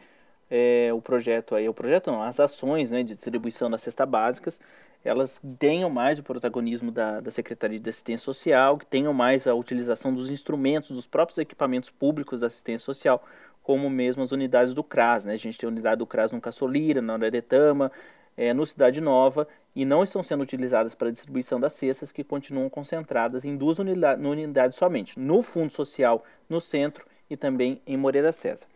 [0.51, 4.61] é, o projeto aí, o projeto não, as ações né, de distribuição das cestas básicas,
[5.03, 9.55] elas tenham mais o protagonismo da, da Secretaria de Assistência Social, que tenham mais a
[9.55, 13.23] utilização dos instrumentos, dos próprios equipamentos públicos da assistência social,
[13.63, 15.23] como mesmo as unidades do CRAS.
[15.23, 15.33] Né?
[15.33, 17.89] A gente tem a unidade do CRAS no Caçolira, na Aretama,
[18.35, 22.23] é, no Cidade Nova e não estão sendo utilizadas para a distribuição das cestas que
[22.23, 27.95] continuam concentradas em duas unidades, unidades somente, no Fundo Social, no centro e também em
[27.95, 28.67] Moreira César.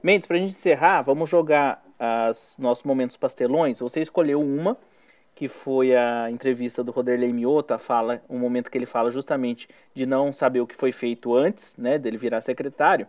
[0.00, 1.84] Mendes, para a gente encerrar, vamos jogar
[2.30, 3.80] os nossos momentos pastelões.
[3.80, 4.76] Você escolheu uma,
[5.34, 10.06] que foi a entrevista do Roderley Miota, fala, um momento que ele fala justamente de
[10.06, 13.06] não saber o que foi feito antes, né, dele virar secretário.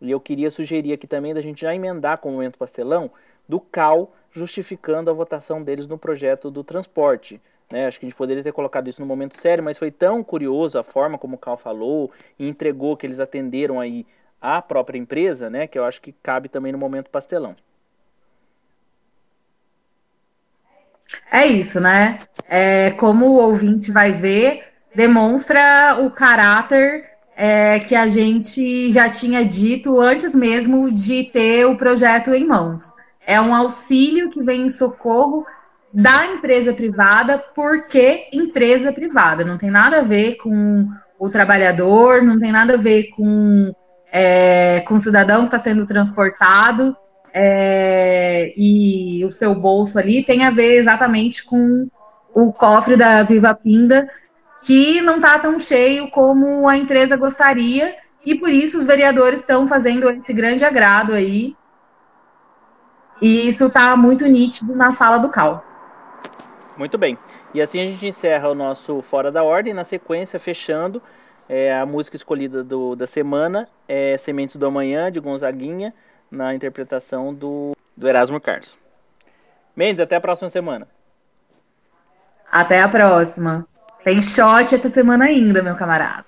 [0.00, 3.10] E eu queria sugerir aqui também da gente já emendar com o momento pastelão
[3.48, 7.40] do CAL justificando a votação deles no projeto do transporte.
[7.70, 7.86] Né?
[7.86, 10.78] Acho que a gente poderia ter colocado isso no momento sério, mas foi tão curioso
[10.78, 14.06] a forma como o Cal falou e entregou que eles atenderam aí
[14.40, 15.66] a própria empresa, né?
[15.66, 17.56] Que eu acho que cabe também no momento pastelão.
[21.32, 22.20] É isso, né?
[22.48, 24.64] É, como o ouvinte vai ver,
[24.94, 27.04] demonstra o caráter
[27.36, 32.92] é, que a gente já tinha dito antes mesmo de ter o projeto em mãos.
[33.26, 35.44] É um auxílio que vem em socorro
[35.92, 39.44] da empresa privada, porque empresa privada.
[39.44, 40.86] Não tem nada a ver com
[41.18, 43.72] o trabalhador, não tem nada a ver com
[44.12, 46.96] é, com o cidadão que está sendo transportado
[47.32, 51.88] é, e o seu bolso ali tem a ver exatamente com
[52.34, 54.08] o cofre da Viva Pinda,
[54.62, 57.94] que não está tão cheio como a empresa gostaria,
[58.24, 61.56] e por isso os vereadores estão fazendo esse grande agrado aí.
[63.20, 65.64] E isso está muito nítido na fala do Cal.
[66.76, 67.18] Muito bem.
[67.52, 69.74] E assim a gente encerra o nosso Fora da Ordem.
[69.74, 71.02] Na sequência, fechando,
[71.48, 75.94] é, a música escolhida do, da semana é Sementes do Amanhã, de Gonzaguinha,
[76.30, 78.76] na interpretação do, do Erasmo Carlos.
[79.74, 80.86] Mendes, até a próxima semana.
[82.50, 83.66] Até a próxima.
[84.04, 86.26] Tem shot essa semana ainda, meu camarada.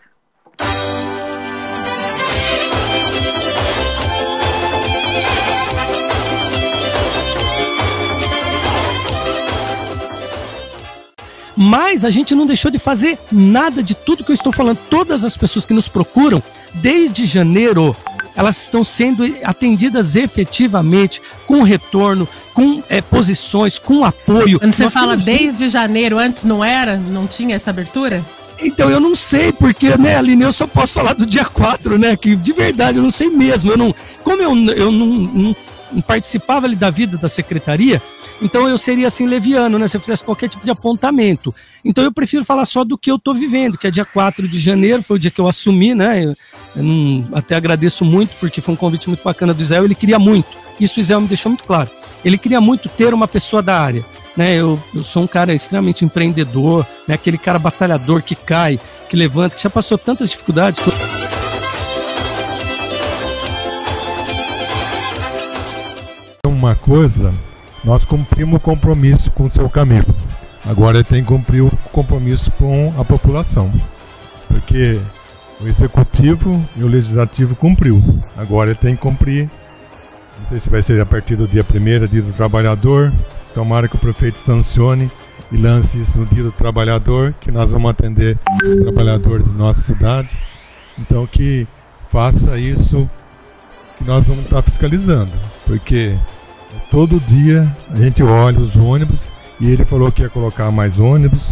[11.71, 14.77] Mas a gente não deixou de fazer nada de tudo que eu estou falando.
[14.91, 16.43] Todas as pessoas que nos procuram,
[16.75, 17.97] desde janeiro,
[18.35, 24.59] elas estão sendo atendidas efetivamente, com retorno, com é, posições, com apoio.
[24.59, 26.97] Quando você Nós fala desde janeiro, antes não era?
[26.97, 28.21] Não tinha essa abertura?
[28.61, 32.17] Então eu não sei, porque, né, Aline, eu só posso falar do dia 4, né?
[32.17, 33.71] Que de verdade eu não sei mesmo.
[33.71, 33.95] Eu não,
[34.25, 35.57] como eu, eu não, não
[36.03, 38.03] participava ali da vida da secretaria,
[38.43, 39.87] então eu seria assim leviano, né?
[39.87, 41.55] Se eu fizesse qualquer tipo de apontamento.
[41.85, 44.59] Então eu prefiro falar só do que eu estou vivendo, que é dia 4 de
[44.59, 46.25] janeiro, foi o dia que eu assumi, né?
[46.25, 46.37] Eu,
[46.77, 50.19] eu não, até agradeço muito, porque foi um convite muito bacana do Israel, ele queria
[50.19, 50.49] muito.
[50.79, 51.91] Isso o Israel me deixou muito claro.
[52.25, 54.05] Ele queria muito ter uma pessoa da área.
[54.37, 58.79] Né, eu, eu sou um cara extremamente empreendedor, né, aquele cara batalhador que cai,
[59.09, 60.81] que levanta, que já passou tantas dificuldades.
[60.81, 60.91] Que...
[66.47, 67.35] Uma coisa
[67.85, 70.15] nós cumprimos o compromisso com o seu Camilo.
[70.67, 73.73] Agora tem que cumprir o compromisso com a população.
[74.47, 74.99] Porque
[75.61, 78.03] o executivo e o legislativo cumpriu.
[78.37, 79.49] Agora tem que cumprir.
[80.41, 83.13] Não sei se vai ser a partir do dia 1 dia do trabalhador.
[83.55, 85.11] Tomara que o prefeito sancione
[85.51, 89.81] e lance isso no dia do trabalhador, que nós vamos atender os trabalhadores da nossa
[89.81, 90.37] cidade.
[90.99, 91.67] Então que
[92.11, 93.09] faça isso
[93.99, 95.33] que nós vamos estar fiscalizando.
[95.67, 96.15] Porque
[96.91, 99.29] Todo dia a gente olha os ônibus
[99.61, 101.51] e ele falou que ia colocar mais ônibus,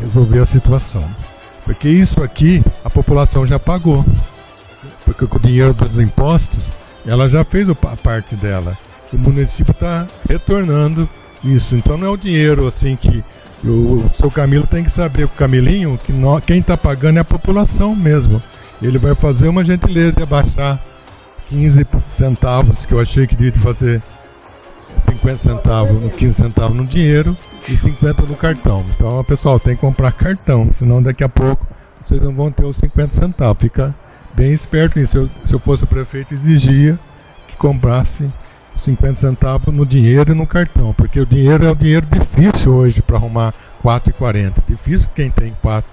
[0.00, 1.04] resolver a situação.
[1.64, 4.04] Porque isso aqui a população já pagou.
[5.04, 6.68] Porque com o dinheiro dos impostos,
[7.04, 8.76] ela já fez a parte dela.
[9.12, 11.08] O município está retornando
[11.44, 11.76] isso.
[11.76, 13.22] Então não é o dinheiro assim que
[13.64, 16.12] o, seu Camilo tem que saber, o Camilinho, que
[16.46, 18.42] quem está pagando é a população mesmo.
[18.82, 20.80] Ele vai fazer uma gentileza de abaixar
[21.48, 24.02] 15 centavos, que eu achei que devia fazer
[24.98, 27.36] 50 centavos, 15 centavos no dinheiro
[27.68, 28.84] e 50 no cartão.
[28.94, 31.66] Então, pessoal, tem que comprar cartão, senão daqui a pouco
[32.04, 33.60] vocês não vão ter os 50 centavos.
[33.60, 33.94] Fica
[34.34, 35.12] bem esperto nisso.
[35.12, 36.98] Se eu, se eu fosse o prefeito, exigia
[37.48, 38.30] que comprasse
[38.76, 43.02] 50 centavos no dinheiro e no cartão, porque o dinheiro é o dinheiro difícil hoje
[43.02, 44.54] para arrumar 4,40.
[44.68, 45.90] Difícil quem tem 4,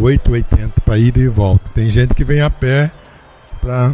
[0.00, 1.64] 8,80 para ir e volta.
[1.74, 2.90] Tem gente que vem a pé
[3.60, 3.92] para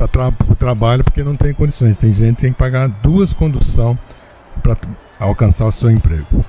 [0.00, 1.96] para tra o trabalho porque não tem condições.
[1.96, 3.98] Tem gente que tem que pagar duas condução
[4.62, 4.76] para
[5.18, 6.44] alcançar o seu emprego.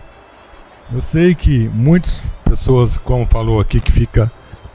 [0.94, 4.32] Eu sei que muitas pessoas, como falou aqui, que fica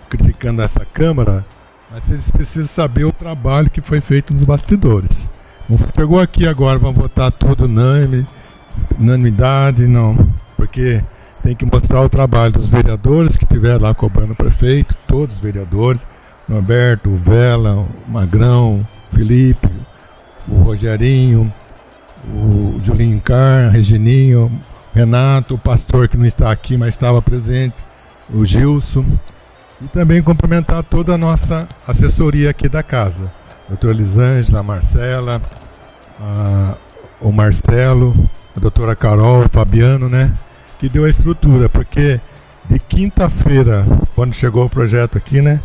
[0.08, 1.44] criticando essa Câmara,
[1.90, 5.28] mas vocês precisam saber o trabalho que foi feito nos bastidores.
[5.68, 8.26] Não chegou aqui agora, vão votar tudo unânime,
[8.98, 10.16] unanimidade, não.
[10.56, 11.02] Porque
[11.42, 15.42] tem que mostrar o trabalho dos vereadores que estiveram lá cobrando o prefeito, todos os
[15.42, 16.04] vereadores,
[16.48, 19.68] Norberto, o Vela, o Magrão, o Felipe,
[20.48, 21.52] o Rogerinho,
[22.28, 24.50] o Julinho Car, Regininho,
[24.94, 27.74] Renato, o pastor que não está aqui, mas estava presente,
[28.32, 29.04] o Gilson.
[29.80, 33.30] E também cumprimentar toda a nossa assessoria aqui da casa.
[33.68, 35.42] Doutora Elisângela, a Marcela,
[36.18, 36.76] a,
[37.20, 38.14] o Marcelo,
[38.56, 40.32] a doutora Carol, o Fabiano, né?
[40.78, 42.20] Que deu a estrutura, porque
[42.70, 43.84] de quinta-feira,
[44.14, 45.60] quando chegou o projeto aqui, né?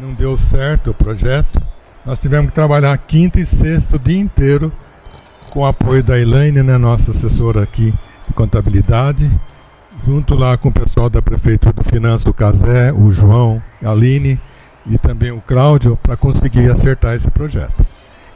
[0.00, 1.60] Não deu certo o projeto,
[2.04, 4.72] nós tivemos que trabalhar quinta e sexta o dia inteiro
[5.50, 7.92] com o apoio da Elaine, né, nossa assessora aqui
[8.28, 9.28] de contabilidade,
[10.04, 14.38] junto lá com o pessoal da Prefeitura do Finanças, o Casé, o João, a Aline
[14.86, 17.74] e também o Cláudio, para conseguir acertar esse projeto.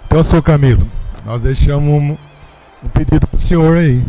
[0.06, 0.86] Então, senhor Camilo,
[1.24, 2.16] nós deixamos um,
[2.88, 4.02] pedido para o senhor aí,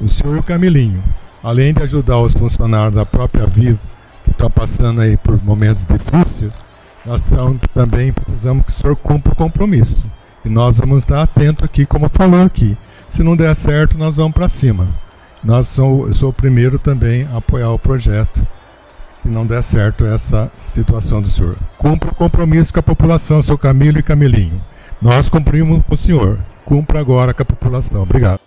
[0.00, 1.02] o senhor e o Camilinho,
[1.44, 3.78] além de ajudar os funcionários da própria Vivo,
[4.24, 6.52] que estão passando aí por momentos difíceis,
[7.06, 7.22] nós
[7.72, 10.04] também precisamos que o senhor cumpra o compromisso.
[10.44, 12.76] E nós vamos estar atentos aqui, como falou aqui.
[13.08, 14.88] Se não der certo, nós vamos para cima.
[15.42, 18.40] Nós sou, eu sou o primeiro também a apoiar o projeto.
[19.10, 21.56] se não der certo essa situação do senhor.
[21.78, 24.60] Cumpra o compromisso com a população, seu Camilo e Camilinho.
[25.00, 26.38] Nós cumprimos com o senhor.
[26.64, 28.02] Cumpra agora com a população.
[28.02, 28.45] Obrigado.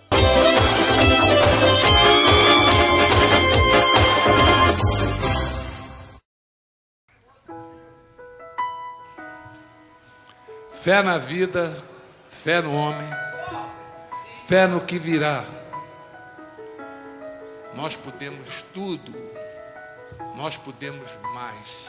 [10.82, 11.76] Fé na vida,
[12.26, 13.06] fé no homem,
[14.46, 15.44] fé no que virá.
[17.74, 19.12] Nós podemos tudo,
[20.34, 21.84] nós podemos mais.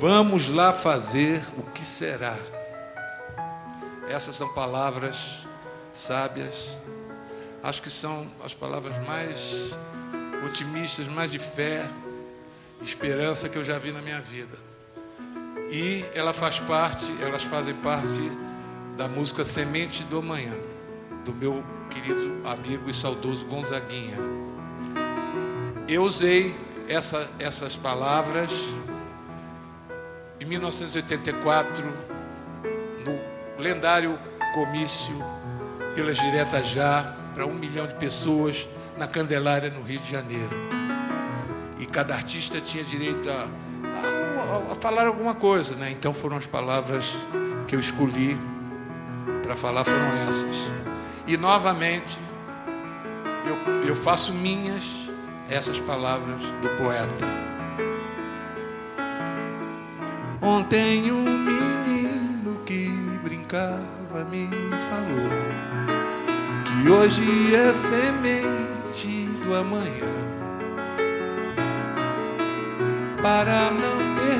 [0.00, 2.36] Vamos lá fazer o que será.
[4.08, 5.46] Essas são palavras
[5.92, 6.76] sábias,
[7.62, 9.70] acho que são as palavras mais
[10.44, 11.88] otimistas, mais de fé,
[12.82, 14.67] esperança que eu já vi na minha vida.
[15.70, 18.32] E ela faz parte, elas fazem parte
[18.96, 20.54] da música Semente do Amanhã,
[21.24, 24.16] do meu querido amigo e saudoso Gonzaguinha.
[25.86, 26.54] Eu usei
[26.88, 28.50] essa, essas palavras
[30.40, 31.84] em 1984,
[33.04, 34.18] no lendário
[34.54, 35.14] comício
[35.94, 38.66] pelas diretas já, para um milhão de pessoas
[38.96, 40.56] na Candelária, no Rio de Janeiro.
[41.78, 43.48] E cada artista tinha direito a
[44.76, 45.90] falar alguma coisa, né?
[45.90, 47.14] Então foram as palavras
[47.66, 48.36] que eu escolhi
[49.42, 50.70] para falar foram essas.
[51.26, 52.18] E novamente
[53.46, 55.10] eu, eu faço minhas
[55.48, 57.48] essas palavras do poeta.
[60.40, 62.88] Ontem um menino que
[63.22, 64.48] brincava me
[64.88, 65.30] falou
[66.64, 70.28] que hoje é semente do amanhã
[73.22, 74.37] para não ter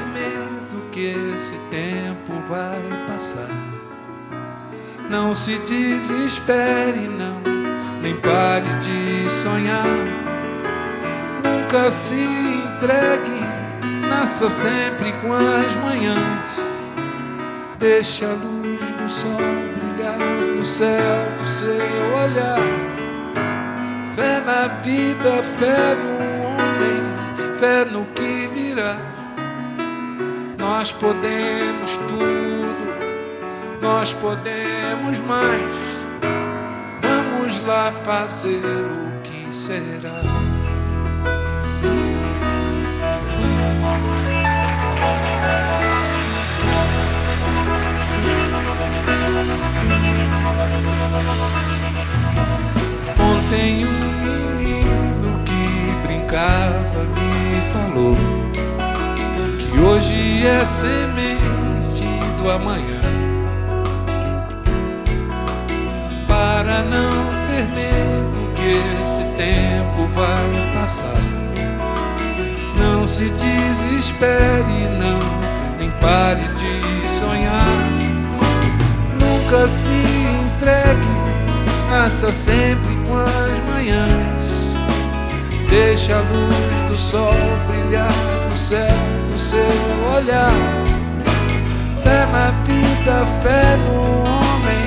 [0.99, 3.49] que esse tempo vai passar.
[5.09, 7.41] Não se desespere, não,
[8.03, 9.87] nem pare de sonhar.
[11.45, 16.19] Nunca se entregue, nasça sempre com as manhãs.
[17.79, 19.39] Deixa a luz do sol
[19.77, 22.59] brilhar no céu do seu olhar.
[24.17, 28.49] Fé na vida, fé no homem, fé no que
[30.69, 35.63] nós podemos tudo, nós podemos mais.
[37.01, 40.13] Vamos lá fazer o que será.
[53.19, 58.38] Ontem um menino que brincava me falou
[59.71, 62.05] que hoje é semente
[62.43, 63.01] do amanhã.
[66.27, 67.11] Para não
[67.49, 71.23] ter medo que esse tempo vai passar.
[72.79, 75.21] Não se desespere, não,
[75.79, 77.79] nem pare de sonhar.
[79.19, 81.15] Nunca se entregue,
[81.91, 84.49] nasça sempre com as manhãs.
[85.69, 86.55] Deixa a luz
[86.89, 87.35] do sol
[87.67, 88.13] brilhar
[88.51, 89.18] no céu
[89.49, 90.53] seu olhar.
[92.03, 94.85] Fé na vida, fé no homem,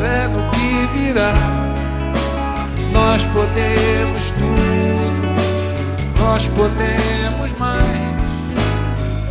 [0.00, 1.34] fé no que virá.
[2.92, 5.22] Nós podemos tudo,
[6.18, 8.10] nós podemos mais.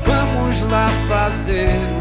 [0.05, 1.98] Vamos lá fazer